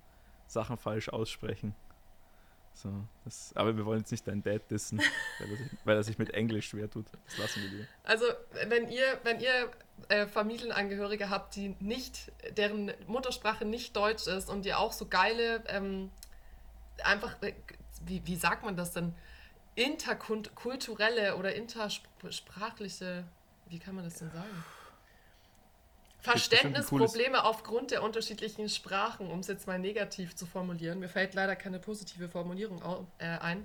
Sachen 0.47 0.77
falsch 0.77 1.09
aussprechen. 1.09 1.75
So, 2.75 2.89
das, 3.23 3.53
aber 3.55 3.77
wir 3.77 3.86
wollen 3.86 3.99
jetzt 3.99 4.12
nicht 4.12 4.27
deinen 4.27 4.41
Dad 4.41 4.69
dissen, 4.69 4.99
weil 5.39 5.51
er, 5.51 5.57
sich, 5.57 5.71
weil 5.83 5.95
er 5.95 6.03
sich 6.03 6.17
mit 6.17 6.31
Englisch 6.31 6.69
schwer 6.69 6.89
tut. 6.89 7.05
Das 7.27 7.38
lassen 7.38 7.62
wir 7.62 7.69
lieber. 7.69 7.88
Also, 8.03 8.25
wenn 8.67 8.89
ihr, 8.89 9.19
wenn 9.23 9.39
ihr 9.39 9.69
äh, 10.09 10.27
Familienangehörige 10.27 11.29
habt, 11.29 11.55
die 11.55 11.75
nicht, 11.79 12.31
deren 12.57 12.91
Muttersprache 13.07 13.65
nicht 13.65 13.95
Deutsch 13.95 14.27
ist 14.27 14.49
und 14.49 14.65
ihr 14.65 14.79
auch 14.79 14.91
so 14.91 15.05
geile, 15.05 15.63
ähm, 15.67 16.09
einfach, 17.03 17.41
äh, 17.41 17.53
wie, 18.05 18.25
wie 18.25 18.36
sagt 18.36 18.63
man 18.63 18.75
das 18.75 18.91
denn, 18.91 19.13
interkulturelle 19.75 21.36
oder 21.36 21.55
intersprachliche, 21.55 23.23
wie 23.67 23.79
kann 23.79 23.95
man 23.95 24.03
das 24.03 24.15
denn 24.15 24.31
sagen? 24.31 24.63
Verständnisprobleme 26.19 27.43
aufgrund 27.43 27.91
der 27.91 28.01
unterschiedlichen 28.01 28.69
Sprachen, 28.69 29.29
um 29.29 29.39
es 29.39 29.47
jetzt 29.47 29.67
mal 29.67 29.77
negativ 29.77 30.36
zu 30.36 30.45
formulieren. 30.45 30.99
Mir 30.99 31.09
fällt 31.09 31.33
leider 31.33 31.55
keine 31.55 31.79
positive 31.79 32.29
Formulierung 32.29 32.81
äh, 33.17 33.25
ein. 33.25 33.63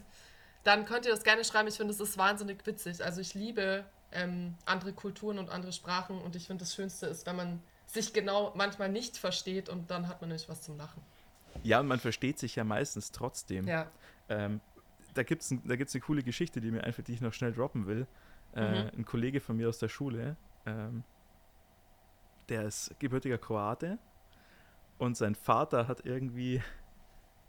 Dann 0.65 0.85
könnt 0.85 1.07
ihr 1.07 1.13
das 1.13 1.23
gerne 1.23 1.45
schreiben. 1.45 1.69
Ich 1.69 1.77
finde, 1.77 1.95
es 1.95 2.01
ist 2.01 2.19
wahnsinnig 2.19 2.67
witzig. 2.67 3.05
Also 3.05 3.21
ich 3.21 3.35
liebe 3.35 3.85
ähm, 4.11 4.55
andere 4.65 4.93
Kulturen 4.93 5.39
und 5.39 5.51
andere 5.51 5.73
Sprachen 5.73 6.21
und 6.21 6.35
ich 6.35 6.49
finde, 6.49 6.65
das 6.65 6.75
Schönste 6.75 7.07
ist, 7.07 7.27
wenn 7.27 7.37
man 7.37 7.63
sich 7.87 8.13
genau 8.13 8.53
manchmal 8.57 8.89
nicht 8.89 9.17
versteht 9.17 9.69
und 9.69 9.91
dann 9.91 10.09
hat 10.09 10.21
man 10.21 10.31
nämlich 10.31 10.49
was 10.49 10.63
zum 10.63 10.77
Lachen. 10.77 11.01
Ja, 11.63 11.81
und 11.81 11.87
man 11.87 12.01
versteht 12.01 12.39
sich 12.39 12.57
ja 12.57 12.65
meistens 12.65 13.13
trotzdem. 13.13 13.67
Ja. 13.67 13.91
Ähm, 14.29 14.61
da 15.19 15.25
gibt 15.25 15.43
es 15.43 15.53
da 15.65 15.75
gibt's 15.75 15.95
eine 15.95 16.03
coole 16.03 16.23
Geschichte, 16.23 16.61
die 16.61 16.71
mir 16.71 16.85
einfach, 16.85 17.03
die 17.03 17.13
ich 17.13 17.21
noch 17.21 17.33
schnell 17.33 17.53
droppen 17.53 17.87
will. 17.87 18.07
Äh, 18.55 18.85
mhm. 18.85 18.91
Ein 18.99 19.05
Kollege 19.05 19.41
von 19.41 19.57
mir 19.57 19.69
aus 19.69 19.79
der 19.79 19.89
Schule, 19.89 20.37
ähm, 20.65 21.03
der 22.49 22.63
ist 22.63 22.95
gebürtiger 23.01 23.37
Kroate 23.37 23.99
und 24.97 25.17
sein 25.17 25.35
Vater 25.35 25.89
hat 25.89 26.07
irgendwie 26.07 26.63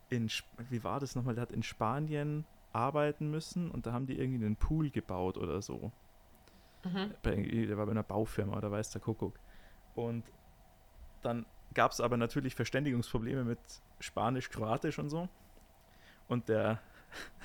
in, 0.10 0.30
wie 0.70 0.84
war 0.84 1.00
das 1.00 1.16
nochmal, 1.16 1.36
der 1.36 1.44
hat 1.44 1.52
in 1.52 1.62
Spanien 1.62 2.46
arbeiten 2.74 3.30
müssen 3.30 3.70
und 3.70 3.86
da 3.86 3.94
haben 3.94 4.08
die 4.08 4.20
irgendwie 4.20 4.44
einen 4.44 4.56
Pool 4.56 4.90
gebaut 4.90 5.38
oder 5.38 5.62
so. 5.62 5.92
Mhm. 6.84 7.14
Der 7.24 7.78
war 7.78 7.86
bei 7.86 7.92
einer 7.92 8.04
Baufirma 8.04 8.58
oder 8.58 8.72
weiß 8.72 8.90
der 8.92 9.02
Kuckuck. 9.02 9.40
Und 9.96 10.24
dann 11.22 11.46
gab 11.74 11.92
es 11.92 12.02
aber 12.02 12.18
natürlich 12.18 12.56
Verständigungsprobleme 12.56 13.44
mit 13.44 13.60
Spanisch, 14.00 14.50
Kroatisch 14.50 14.98
und 14.98 15.10
so. 15.10 15.30
Und 16.28 16.48
der, 16.50 16.80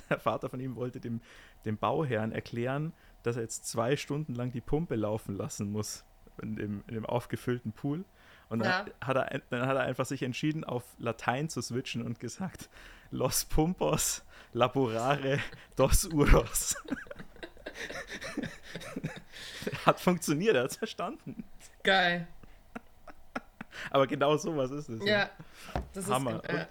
der 0.09 0.19
Vater 0.19 0.49
von 0.49 0.59
ihm 0.59 0.75
wollte 0.75 0.99
dem, 0.99 1.21
dem 1.65 1.77
Bauherrn 1.77 2.31
erklären, 2.31 2.93
dass 3.23 3.35
er 3.35 3.43
jetzt 3.43 3.67
zwei 3.67 3.95
Stunden 3.97 4.35
lang 4.35 4.51
die 4.51 4.61
Pumpe 4.61 4.95
laufen 4.95 5.35
lassen 5.35 5.71
muss 5.71 6.03
in 6.41 6.55
dem, 6.55 6.83
in 6.87 6.95
dem 6.95 7.05
aufgefüllten 7.05 7.71
Pool. 7.71 8.03
Und 8.49 8.59
dann, 8.59 8.87
ja. 8.87 9.07
hat 9.07 9.15
er, 9.17 9.41
dann 9.49 9.67
hat 9.67 9.75
er 9.75 9.83
einfach 9.83 10.05
sich 10.05 10.21
entschieden, 10.21 10.63
auf 10.63 10.83
Latein 10.99 11.49
zu 11.49 11.61
switchen 11.61 12.03
und 12.03 12.19
gesagt: 12.19 12.69
Los 13.09 13.45
Pumpos 13.45 14.23
laborare 14.53 15.39
dos 15.75 16.05
uros. 16.05 16.75
hat 19.85 19.99
funktioniert, 19.99 20.55
er 20.55 20.63
hat 20.63 20.71
es 20.71 20.77
verstanden. 20.77 21.43
Geil. 21.83 22.27
Aber 23.89 24.07
genau 24.07 24.37
sowas 24.37 24.71
ist 24.71 24.89
es. 24.89 25.05
Ja, 25.05 25.29
das 25.93 26.07
Hammer. 26.07 26.43
ist. 26.43 26.49
Äh, 26.49 26.65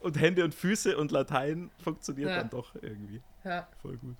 und, 0.00 0.20
Hände 0.20 0.44
und 0.44 0.54
Füße 0.54 0.96
und 0.96 1.10
Latein 1.10 1.70
funktioniert 1.82 2.30
ja. 2.30 2.36
dann 2.38 2.50
doch 2.50 2.74
irgendwie. 2.80 3.22
Ja. 3.44 3.68
Voll 3.82 3.96
gut. 3.96 4.16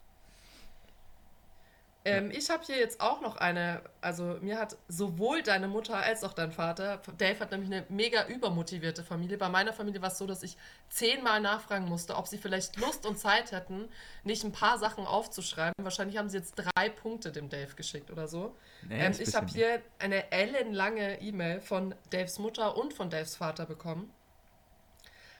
Ähm, 2.06 2.30
ich 2.30 2.50
habe 2.50 2.62
hier 2.64 2.78
jetzt 2.78 3.00
auch 3.00 3.20
noch 3.20 3.36
eine, 3.36 3.82
also 4.00 4.38
mir 4.40 4.58
hat 4.58 4.76
sowohl 4.86 5.42
deine 5.42 5.66
Mutter 5.66 5.96
als 5.96 6.22
auch 6.22 6.34
dein 6.34 6.52
Vater, 6.52 7.02
Dave 7.18 7.40
hat 7.40 7.50
nämlich 7.50 7.72
eine 7.72 7.84
mega 7.88 8.28
übermotivierte 8.28 9.02
Familie. 9.02 9.36
Bei 9.38 9.48
meiner 9.48 9.72
Familie 9.72 10.00
war 10.00 10.12
es 10.12 10.18
so, 10.18 10.24
dass 10.24 10.44
ich 10.44 10.56
zehnmal 10.88 11.40
nachfragen 11.40 11.88
musste, 11.88 12.14
ob 12.14 12.28
sie 12.28 12.38
vielleicht 12.38 12.76
Lust 12.76 13.06
und 13.06 13.18
Zeit 13.18 13.50
hätten, 13.50 13.88
nicht 14.22 14.44
ein 14.44 14.52
paar 14.52 14.78
Sachen 14.78 15.04
aufzuschreiben. 15.04 15.74
Wahrscheinlich 15.82 16.16
haben 16.16 16.28
sie 16.28 16.36
jetzt 16.36 16.54
drei 16.54 16.88
Punkte 16.90 17.32
dem 17.32 17.48
Dave 17.48 17.74
geschickt 17.74 18.12
oder 18.12 18.28
so. 18.28 18.54
Nee, 18.88 19.04
ähm, 19.04 19.12
ich 19.18 19.34
habe 19.34 19.48
hier 19.48 19.82
eine 19.98 20.30
ellenlange 20.30 21.20
E-Mail 21.20 21.60
von 21.60 21.92
Daves 22.10 22.38
Mutter 22.38 22.76
und 22.76 22.94
von 22.94 23.10
Daves 23.10 23.34
Vater 23.34 23.66
bekommen. 23.66 24.12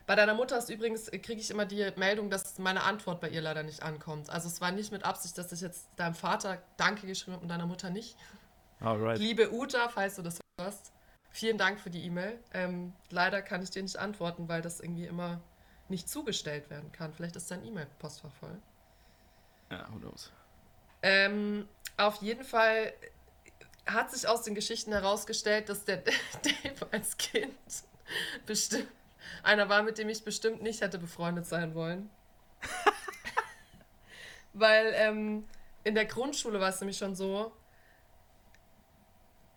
Bei 0.07 0.15
deiner 0.15 0.35
Mutter 0.35 0.57
ist 0.57 0.71
übrigens, 0.71 1.09
äh, 1.09 1.19
kriege 1.19 1.41
ich 1.41 1.51
immer 1.51 1.67
die 1.67 1.91
Meldung, 1.97 2.31
dass 2.31 2.59
meine 2.59 2.85
Antwort 2.85 3.21
bei 3.21 3.29
ihr 3.29 3.43
leider 3.43 3.65
nicht 3.65 3.83
ankommt. 3.83 4.31
Also 4.31 4.49
es 4.49 4.61
war 4.61 4.71
nicht 4.71 4.93
mit 4.93 5.05
Absicht, 5.05 5.37
dass 5.37 5.51
ich 5.51 5.61
jetzt 5.61 5.89
deinem 5.97 6.15
Vater 6.15 6.63
Danke 6.77 7.07
geschrieben 7.07 7.33
habe 7.35 7.43
und 7.43 7.49
deiner 7.49 7.67
Mutter 7.67 7.91
nicht. 7.91 8.17
Alright. 8.81 9.19
Liebe 9.19 9.53
Uta, 9.53 9.89
falls 9.89 10.17
du 10.17 10.23
das 10.23 10.41
hörst, 10.61 10.93
vielen 11.31 11.59
Dank 11.59 11.81
für 11.81 11.91
die 11.91 12.05
E-Mail. 12.05 12.39
Ähm, 12.55 12.93
leider 13.11 13.43
kann 13.43 13.63
ich 13.63 13.71
dir 13.71 13.83
nicht 13.83 13.99
antworten, 13.99 14.49
weil 14.49 14.63
das 14.63 14.81
irgendwie 14.81 15.07
immer 15.07 15.41
nicht 15.89 16.09
zugestellt 16.09 16.71
werden 16.71 16.93
kann. 16.93 17.13
Vielleicht 17.13 17.37
ist 17.37 17.51
dein 17.51 17.65
E-Mail-Postfach 17.65 18.33
voll. 18.33 18.57
Ja, 19.71 19.89
who 19.93 19.99
knows. 19.99 20.33
Ähm, 21.03 21.69
auf 21.97 22.23
jeden 22.23 22.45
Fall 22.45 22.93
hat 23.87 24.13
sich 24.13 24.29
aus 24.29 24.43
den 24.43 24.55
Geschichten 24.55 24.93
herausgestellt, 24.93 25.69
dass 25.69 25.85
der 25.85 25.97
Dave 26.43 26.87
als 26.93 27.17
Kind 27.17 27.55
bestimmt 28.45 28.89
einer 29.43 29.69
war, 29.69 29.83
mit 29.83 29.99
dem 29.99 30.09
ich 30.09 30.25
bestimmt 30.25 30.63
nicht 30.63 30.81
hätte 30.81 30.99
befreundet 30.99 31.47
sein 31.47 31.75
wollen. 31.75 32.11
Weil 34.53 34.93
ähm, 34.95 35.45
in 35.85 35.95
der 35.95 36.07
Grundschule 36.07 36.61
war 36.61 36.71
es 36.71 36.81
nämlich 36.81 36.99
schon 36.99 37.15
so, 37.15 37.53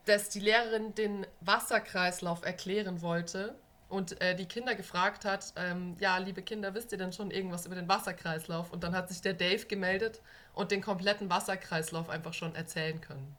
dass 0.06 0.30
die 0.30 0.40
Lehrerin 0.40 0.96
den 0.96 1.26
Wasserkreislauf 1.42 2.44
erklären 2.44 3.02
wollte 3.02 3.56
und 3.90 4.22
äh, 4.22 4.36
die 4.36 4.46
Kinder 4.46 4.76
gefragt 4.76 5.26
hat, 5.26 5.54
ähm, 5.56 5.96
ja, 6.00 6.18
liebe 6.18 6.42
Kinder, 6.42 6.74
wisst 6.74 6.92
ihr 6.92 6.98
denn 6.98 7.12
schon 7.12 7.32
irgendwas 7.32 7.66
über 7.66 7.76
den 7.76 7.88
Wasserkreislauf? 7.88 8.72
Und 8.72 8.84
dann 8.84 8.96
hat 8.96 9.10
sich 9.10 9.22
der 9.22 9.34
Dave 9.34 9.66
gemeldet 9.66 10.22
und 10.54 10.72
den 10.72 10.82
kompletten 10.82 11.30
Wasserkreislauf 11.30 12.10
einfach 12.10 12.34
schon 12.34 12.56
erzählen 12.56 13.02
können. 13.02 13.36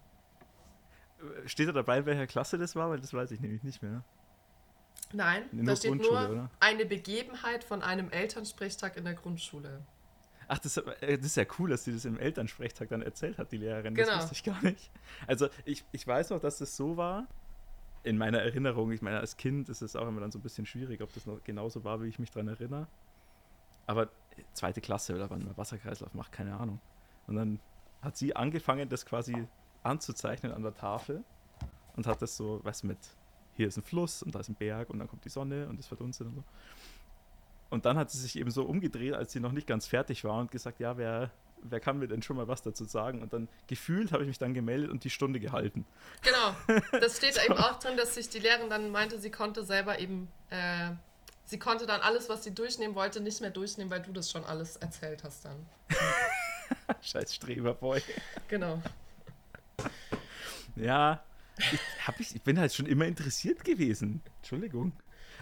Steht 1.47 1.69
da 1.69 1.73
dabei, 1.73 2.05
welcher 2.07 2.27
Klasse 2.27 2.59
das 2.59 2.75
war? 2.75 2.91
Weil 2.91 3.01
das 3.01 3.13
weiß 3.13 3.31
ich 3.31 3.41
nämlich 3.41 3.63
nicht 3.63 3.83
mehr. 3.83 4.03
Nein, 5.13 5.43
da 5.53 5.75
steht 5.75 5.97
nur 5.97 6.11
oder? 6.11 6.51
eine 6.61 6.87
Begebenheit 6.87 7.65
von 7.65 7.83
einem 7.83 8.11
Elternsprechtag 8.11 8.97
in 8.97 9.05
der 9.05 9.15
Grundschule. 9.15 9.81
Ach, 10.53 10.59
das, 10.59 10.77
äh, 10.77 11.17
das, 11.17 11.27
ist 11.27 11.37
ja 11.37 11.45
cool, 11.59 11.71
dass 11.71 11.85
sie 11.85 11.93
das 11.93 12.05
im 12.05 12.19
Elternsprechtag 12.19 12.89
dann 12.89 13.03
erzählt 13.03 13.39
hat, 13.39 13.53
die 13.53 13.57
Lehrerin. 13.57 13.95
Das 13.95 14.09
genau. 14.09 14.21
wusste 14.21 14.35
ich 14.35 14.43
gar 14.43 14.63
nicht. 14.63 14.91
Also 15.27 15.49
ich, 15.65 15.85
ich 15.93 16.05
weiß 16.05 16.31
noch, 16.31 16.41
dass 16.41 16.59
das 16.59 16.77
so 16.77 16.97
war. 16.97 17.29
In 18.03 18.19
meiner 18.19 18.39
Erinnerung, 18.39 18.91
ich 18.93 19.03
meine, 19.03 19.21
als 19.21 19.37
Kind 19.37 19.69
ist 19.69 19.83
es 19.83 19.95
auch 19.95 20.09
immer 20.09 20.21
dann 20.21 20.33
so 20.33 20.39
ein 20.39 20.43
bisschen 20.43 20.67
schwierig, 20.67 21.03
ob 21.03 21.13
das 21.13 21.27
noch 21.27 21.45
genauso 21.45 21.85
war, 21.85 22.03
wie 22.03 22.09
ich 22.09 22.19
mich 22.19 22.31
daran 22.31 22.49
erinnere. 22.49 22.89
Aber 23.87 24.09
zweite 24.55 24.81
Klasse 24.81 25.15
oder 25.15 25.31
wann 25.31 25.45
man 25.45 25.57
Wasserkreislauf 25.57 26.15
macht, 26.15 26.33
keine 26.33 26.57
Ahnung. 26.57 26.81
Und 27.27 27.37
dann 27.37 27.61
hat 28.03 28.17
sie 28.17 28.35
angefangen, 28.35 28.89
das 28.89 29.05
quasi 29.05 29.47
anzuzeichnen 29.83 30.53
an 30.53 30.63
der 30.63 30.75
Tafel 30.75 31.23
und 31.97 32.07
hat 32.07 32.23
das 32.23 32.37
so, 32.37 32.61
was 32.65 32.83
mit 32.83 32.99
hier 33.61 33.69
ist 33.69 33.77
ein 33.77 33.83
Fluss 33.83 34.23
und 34.23 34.35
da 34.35 34.41
ist 34.41 34.49
ein 34.49 34.55
Berg 34.55 34.89
und 34.89 34.99
dann 34.99 35.07
kommt 35.07 35.25
die 35.25 35.29
Sonne 35.29 35.69
und 35.69 35.79
es 35.79 35.87
verdunstet 35.87 36.27
und 36.27 36.37
so. 36.37 36.45
Und 37.69 37.85
dann 37.85 37.99
hat 37.99 38.11
sie 38.11 38.19
sich 38.19 38.37
eben 38.37 38.51
so 38.51 38.65
umgedreht, 38.65 39.13
als 39.13 39.33
sie 39.33 39.41
noch 39.41 39.53
nicht 39.53 39.67
ganz 39.67 39.87
fertig 39.87 40.25
war 40.25 40.41
und 40.41 40.51
gesagt, 40.51 40.81
ja, 40.81 40.97
wer, 40.97 41.31
wer 41.63 41.79
kann 41.79 41.99
mir 41.99 42.09
denn 42.09 42.23
schon 42.23 42.37
mal 42.37 42.49
was 42.49 42.63
dazu 42.63 42.85
sagen? 42.85 43.21
Und 43.21 43.35
dann 43.35 43.49
gefühlt 43.67 44.13
habe 44.13 44.23
ich 44.23 44.29
mich 44.29 44.39
dann 44.39 44.55
gemeldet 44.55 44.91
und 44.91 45.05
die 45.05 45.11
Stunde 45.11 45.41
gehalten. 45.41 45.85
Genau, 46.23 46.81
das 47.01 47.19
steht 47.19 47.35
so. 47.35 47.43
eben 47.43 47.55
auch 47.59 47.79
drin, 47.79 47.99
dass 47.99 48.15
sich 48.15 48.31
die 48.31 48.39
Lehrerin 48.39 48.71
dann 48.71 48.91
meinte, 48.91 49.19
sie 49.19 49.31
konnte 49.31 49.63
selber 49.63 49.99
eben, 49.99 50.29
äh, 50.49 50.93
sie 51.45 51.59
konnte 51.59 51.85
dann 51.85 52.01
alles, 52.01 52.31
was 52.31 52.43
sie 52.43 52.55
durchnehmen 52.55 52.95
wollte, 52.95 53.21
nicht 53.21 53.43
mehr 53.43 53.51
durchnehmen, 53.51 53.91
weil 53.91 54.01
du 54.01 54.13
das 54.13 54.31
schon 54.31 54.45
alles 54.45 54.77
erzählt 54.77 55.23
hast 55.23 55.45
dann. 55.45 55.67
Scheiß 57.03 57.35
Streberboy. 57.35 58.01
Genau. 58.49 58.83
Ja, 60.77 61.23
ich, 61.73 62.07
hab 62.07 62.21
ich, 62.21 62.35
ich 62.35 62.43
bin 62.43 62.59
halt 62.59 62.75
schon 62.75 62.87
immer 62.87 63.07
interessiert 63.07 63.65
gewesen. 63.65 64.23
Entschuldigung. 64.39 64.93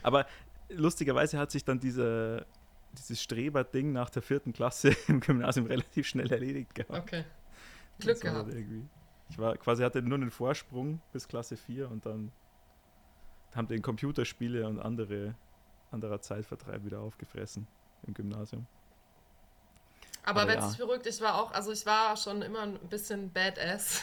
Aber 0.02 0.26
lustigerweise 0.68 1.38
hat 1.38 1.50
sich 1.50 1.64
dann 1.64 1.80
diese, 1.80 2.46
dieses 2.92 3.22
Streber-Ding 3.22 3.92
nach 3.92 4.10
der 4.10 4.22
vierten 4.22 4.52
Klasse 4.52 4.96
im 5.08 5.20
Gymnasium 5.20 5.66
relativ 5.66 6.06
schnell 6.06 6.30
erledigt 6.30 6.74
gehabt. 6.74 6.98
Okay. 6.98 7.24
Glück 7.98 8.20
gehabt. 8.20 8.52
Ich 9.30 9.38
war 9.38 9.56
quasi 9.56 9.82
hatte 9.82 10.00
nur 10.02 10.16
einen 10.16 10.30
Vorsprung 10.30 11.00
bis 11.12 11.28
Klasse 11.28 11.56
4 11.56 11.90
und 11.90 12.06
dann 12.06 12.32
haben 13.54 13.68
den 13.68 13.82
Computerspiele 13.82 14.66
und 14.66 14.78
andere 14.78 15.34
anderer 15.90 16.20
Zeitvertreib 16.20 16.84
wieder 16.84 17.00
aufgefressen 17.00 17.66
im 18.06 18.14
Gymnasium. 18.14 18.66
Aber, 20.24 20.42
Aber 20.42 20.52
wenn 20.52 20.58
ja. 20.58 20.68
es 20.68 20.76
verrückt, 20.76 21.06
ich 21.06 21.20
war 21.20 21.40
auch, 21.40 21.52
also 21.52 21.72
ich 21.72 21.86
war 21.86 22.16
schon 22.16 22.42
immer 22.42 22.62
ein 22.62 22.78
bisschen 22.88 23.32
badass. 23.32 24.02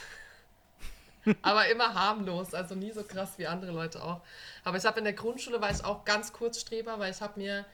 Aber 1.42 1.68
immer 1.70 1.94
harmlos, 1.94 2.54
also 2.54 2.76
nie 2.76 2.92
so 2.92 3.04
krass 3.04 3.38
wie 3.38 3.48
andere 3.48 3.72
Leute 3.72 4.04
auch. 4.04 4.22
Aber 4.64 4.78
ich 4.78 4.86
habe 4.86 5.00
in 5.00 5.06
der 5.06 5.14
Grundschule 5.14 5.62
war 5.62 5.72
ich 5.72 5.84
auch 5.84 6.06
ganz 6.06 6.34
Kurzstreber, 6.34 7.00
weil 7.00 7.12
ich 7.12 7.22
habe 7.22 7.40
mir 7.40 7.66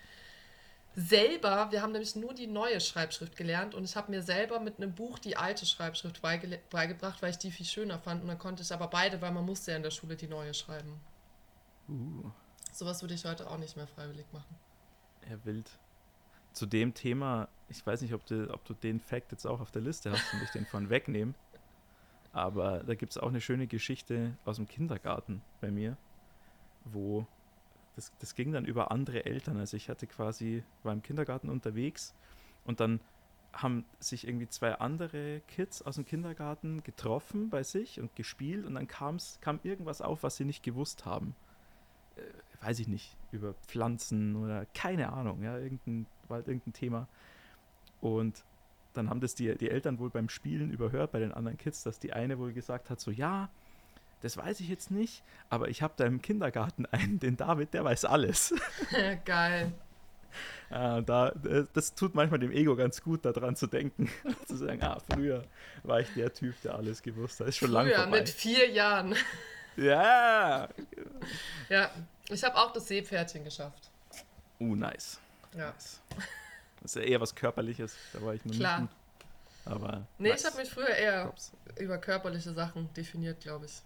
selber, 0.96 1.72
wir 1.72 1.82
haben 1.82 1.94
nämlich 1.94 2.16
nur 2.16 2.34
die 2.34 2.48
neue 2.48 2.82
Schreibschrift 2.82 3.36
gelernt 3.38 3.76
und 3.76 3.86
ich 3.86 3.96
habe 3.96 4.12
mir 4.12 4.22
selber 4.22 4.60
mit 4.60 4.78
einem 4.78 4.94
Buch 4.94 5.20
die 5.20 5.38
alte 5.38 5.66
Schreibschrift 5.66 6.22
beigele- 6.24 6.60
beigebracht, 6.70 7.22
weil 7.22 7.32
ich 7.32 7.38
die 7.38 7.52
viel 7.52 7.66
schöner 7.66 7.98
fand 8.00 8.22
und 8.22 8.28
dann 8.28 8.40
konnte 8.40 8.62
ich 8.64 8.74
aber 8.74 8.88
beide, 8.88 9.22
weil 9.22 9.32
man 9.32 9.46
musste 9.46 9.72
ja 9.72 9.78
in 9.78 9.84
der 9.84 9.92
Schule 9.92 10.16
die 10.18 10.28
neue 10.28 10.54
schreiben. 10.54 11.00
Uh, 11.88 12.30
Sowas 12.74 13.02
würde 13.02 13.14
ich 13.14 13.24
heute 13.26 13.50
auch 13.50 13.58
nicht 13.58 13.76
mehr 13.78 13.88
freiwillig 13.88 14.26
machen. 14.34 14.56
ja, 15.30 15.38
wild. 15.46 15.70
Zu 16.54 16.66
dem 16.66 16.94
Thema, 16.94 17.48
ich 17.70 17.86
weiß 17.86 18.02
nicht, 18.02 18.14
ob 18.14 18.26
du, 18.26 18.54
ob 18.54 18.66
du 18.66 18.74
den 18.74 19.00
Fact 19.00 19.32
jetzt 19.32 19.46
auch 19.48 19.62
auf 19.62 19.72
der 19.72 19.82
Liste 19.82 20.12
hast 20.12 20.34
und 20.34 20.44
ich 20.44 20.50
den 20.50 20.66
von 20.66 20.90
wegnehmen. 20.90 21.36
Aber 22.34 22.80
da 22.80 22.96
gibt 22.96 23.12
es 23.12 23.18
auch 23.18 23.28
eine 23.28 23.42
schöne 23.42 23.68
Geschichte 23.68 24.34
aus 24.46 24.56
dem 24.56 24.68
Kindergarten 24.68 25.42
bei 25.60 25.70
mir, 25.70 25.98
wo 26.86 27.28
das, 27.96 28.12
das 28.20 28.36
ging 28.36 28.52
dann 28.52 28.66
über 28.66 28.92
andere 28.92 29.26
Eltern. 29.26 29.58
Also 29.58 29.78
ich 29.78 29.90
hatte 29.90 30.08
quasi, 30.08 30.64
war 30.84 30.94
im 30.94 31.02
Kindergarten 31.02 31.50
unterwegs 31.50 32.14
und 32.66 32.80
dann 32.80 33.02
haben 33.54 33.86
sich 34.00 34.26
irgendwie 34.28 34.48
zwei 34.48 34.76
andere 34.76 35.42
Kids 35.42 35.82
aus 35.82 35.96
dem 35.96 36.06
Kindergarten 36.06 36.84
getroffen 36.84 37.50
bei 37.50 37.64
sich 37.64 38.00
und 38.00 38.16
gespielt 38.16 38.66
und 38.66 38.76
dann 38.76 38.88
kam's, 38.88 39.40
kam 39.42 39.60
irgendwas 39.64 40.02
auf, 40.02 40.24
was 40.24 40.38
sie 40.38 40.46
nicht 40.46 40.64
gewusst 40.64 41.06
haben. 41.06 41.36
Äh, 42.16 42.66
weiß 42.66 42.80
ich 42.80 42.88
nicht, 42.88 43.18
über 43.32 43.54
Pflanzen 43.68 44.38
oder 44.38 44.66
keine 44.68 45.12
Ahnung, 45.12 45.44
ja, 45.44 45.58
irgendein, 45.58 46.06
war 46.30 46.38
halt 46.38 46.48
irgendein 46.48 46.74
Thema. 46.74 47.08
Und 48.00 48.46
dann 48.94 49.10
haben 49.10 49.22
das 49.22 49.36
die, 49.36 49.56
die 49.58 49.70
Eltern 49.70 50.00
wohl 50.00 50.10
beim 50.10 50.30
Spielen 50.30 50.72
überhört 50.72 51.12
bei 51.12 51.20
den 51.20 51.32
anderen 51.32 51.58
Kids, 51.58 51.84
dass 51.84 52.00
die 52.00 52.14
eine 52.14 52.38
wohl 52.40 52.54
gesagt 52.54 52.90
hat, 52.90 53.00
so 53.00 53.12
ja, 53.12 53.50
das 54.22 54.38
weiß 54.38 54.60
ich 54.60 54.70
jetzt 54.70 54.92
nicht, 54.92 55.24
aber 55.50 55.70
ich 55.70 55.82
habe 55.82 55.94
da 55.98 56.06
im 56.06 56.22
Kindergarten 56.22 56.86
einen, 56.88 57.20
den 57.20 57.38
David, 57.38 57.74
der 57.74 57.84
weiß 57.84 58.06
alles. 58.06 58.54
Geil. 59.26 59.72
Äh, 60.70 61.04
da, 61.04 61.30
äh, 61.30 61.66
das 61.74 61.96
tut 61.96 62.16
manchmal 62.16 62.40
dem 62.40 62.52
Ego 62.52 62.76
ganz 62.76 63.02
gut, 63.02 63.26
daran 63.26 63.56
zu 63.56 63.68
denken. 63.68 64.10
zu 64.48 64.56
sagen, 64.56 64.82
ah, 64.84 65.00
früher 65.12 65.44
war 65.84 66.00
ich 66.00 66.14
der 66.14 66.34
Typ, 66.34 66.60
der 66.62 66.76
alles 66.76 67.02
gewusst 67.02 67.40
hat. 67.40 67.48
Ist 67.48 67.58
schon 67.58 67.72
lange 67.72 67.90
Früher, 67.90 68.04
vorbei. 68.04 68.20
mit 68.20 68.30
vier 68.30 68.70
Jahren. 68.70 69.16
Ja! 69.76 70.70
Ja, 71.70 71.92
ich 72.30 72.44
habe 72.44 72.56
auch 72.56 72.72
das 72.72 72.88
Seepferdchen 72.88 73.44
geschafft. 73.44 73.90
Uh, 74.60 74.76
nice. 74.76 75.20
Ja. 75.58 75.72
nice. 75.72 76.02
Das 76.82 76.96
ist 76.96 77.02
ja 77.02 77.08
eher 77.08 77.22
was 77.22 77.36
Körperliches, 77.36 77.96
da 78.14 78.22
war 78.22 78.34
ich 78.34 78.44
noch 78.46 78.56
Klar. 78.56 78.82
nicht. 78.82 78.94
Aber 79.66 80.08
Nee, 80.18 80.30
nice. 80.30 80.42
ich 80.42 80.48
habe 80.48 80.58
mich 80.58 80.70
früher 80.70 80.90
eher 80.90 81.26
Props. 81.26 81.52
über 81.80 81.98
körperliche 82.00 82.54
Sachen 82.54 82.92
definiert, 82.94 83.40
glaube 83.42 83.66
ich. 83.68 83.82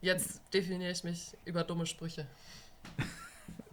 Jetzt 0.00 0.40
definiere 0.54 0.90
ich 0.92 1.04
mich 1.04 1.36
über 1.44 1.64
dumme 1.64 1.84
Sprüche. 1.86 2.26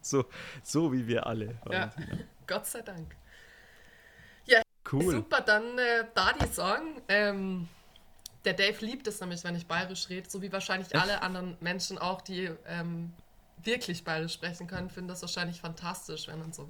So, 0.01 0.25
so 0.63 0.91
wie 0.91 1.07
wir 1.07 1.25
alle. 1.25 1.57
Ja. 1.71 1.91
Gott 2.47 2.65
sei 2.65 2.81
Dank. 2.81 3.15
Cool. 4.91 5.11
Super, 5.17 5.41
dann 5.41 5.77
äh, 5.77 6.05
da 6.15 6.33
die 6.33 6.51
Song. 6.51 7.01
Ähm, 7.09 7.67
der 8.45 8.53
Dave 8.53 8.83
liebt 8.83 9.05
es 9.07 9.19
nämlich, 9.21 9.43
wenn 9.43 9.55
ich 9.55 9.67
bayerisch 9.67 10.09
rede, 10.09 10.27
so 10.29 10.41
wie 10.41 10.51
wahrscheinlich 10.51 10.95
alle 10.95 11.21
anderen 11.21 11.57
Menschen 11.59 11.97
auch, 11.97 12.21
die 12.21 12.49
ähm, 12.65 13.13
wirklich 13.63 14.03
bayerisch 14.03 14.33
sprechen 14.33 14.65
können, 14.65 14.89
finden 14.89 15.09
das 15.09 15.21
wahrscheinlich 15.21 15.61
fantastisch, 15.61 16.27
wenn 16.27 16.39
man 16.39 16.53
so, 16.53 16.67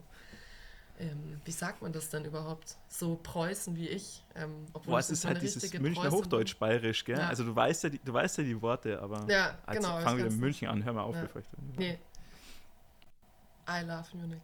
ähm, 1.00 1.40
wie 1.46 1.52
sagt 1.52 1.82
man 1.82 1.92
das 1.94 2.10
denn 2.10 2.26
überhaupt, 2.26 2.76
so 2.90 3.16
Preußen 3.24 3.76
wie 3.76 3.88
ich, 3.88 4.24
ähm, 4.36 4.66
obwohl 4.74 4.92
Boah, 4.92 5.00
es 5.00 5.10
ist 5.10 5.26
halt 5.26 5.42
dieses 5.42 5.74
Münchner. 5.74 6.12
Hochdeutsch-Bayerisch, 6.12 7.06
gell? 7.06 7.18
Ja. 7.18 7.28
Also 7.28 7.44
du 7.46 7.56
weißt 7.56 7.84
ja 7.86 7.90
die, 7.90 8.00
du 8.00 8.14
weißt 8.14 8.38
ja 8.40 8.44
die 8.44 8.62
Worte, 8.62 9.02
aber 9.02 9.26
Ja, 9.30 9.58
Jetzt 9.72 9.78
genau. 9.82 10.00
fangen 10.02 10.06
ich 10.06 10.06
wir 10.06 10.14
mit 10.16 10.24
kann's 10.26 10.36
München 10.42 10.68
an, 10.68 10.84
hör 10.84 10.94
mal 10.94 11.04
auf, 11.04 11.16
Ja. 11.16 11.22
bevor 11.22 11.42
ich 11.42 11.48
dann- 11.50 11.74
Nee. 11.78 12.00
I 13.68 13.82
love 13.86 14.06
Munich. 14.18 14.42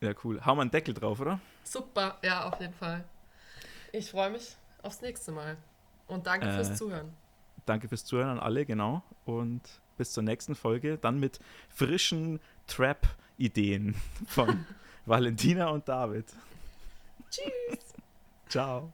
Ja, 0.00 0.12
cool. 0.24 0.40
Hau 0.44 0.54
mal 0.54 0.62
einen 0.62 0.70
Deckel 0.70 0.94
drauf, 0.94 1.20
oder? 1.20 1.40
Super, 1.64 2.18
ja, 2.22 2.48
auf 2.48 2.60
jeden 2.60 2.74
Fall. 2.74 3.04
Ich 3.92 4.10
freue 4.10 4.30
mich 4.30 4.56
aufs 4.82 5.00
nächste 5.00 5.32
Mal. 5.32 5.56
Und 6.06 6.26
danke 6.26 6.46
Äh, 6.46 6.52
fürs 6.54 6.76
Zuhören. 6.76 7.12
Danke 7.64 7.88
fürs 7.88 8.04
Zuhören 8.04 8.28
an 8.30 8.38
alle, 8.38 8.64
genau. 8.64 9.02
Und 9.24 9.62
bis 9.96 10.12
zur 10.12 10.22
nächsten 10.22 10.54
Folge. 10.54 10.98
Dann 10.98 11.18
mit 11.18 11.40
frischen 11.68 12.38
Trap-Ideen 12.68 13.96
von 14.28 14.64
Valentina 15.06 15.68
und 15.68 15.88
David. 15.88 16.26
Tschüss. 17.30 17.94
Ciao. 18.48 18.92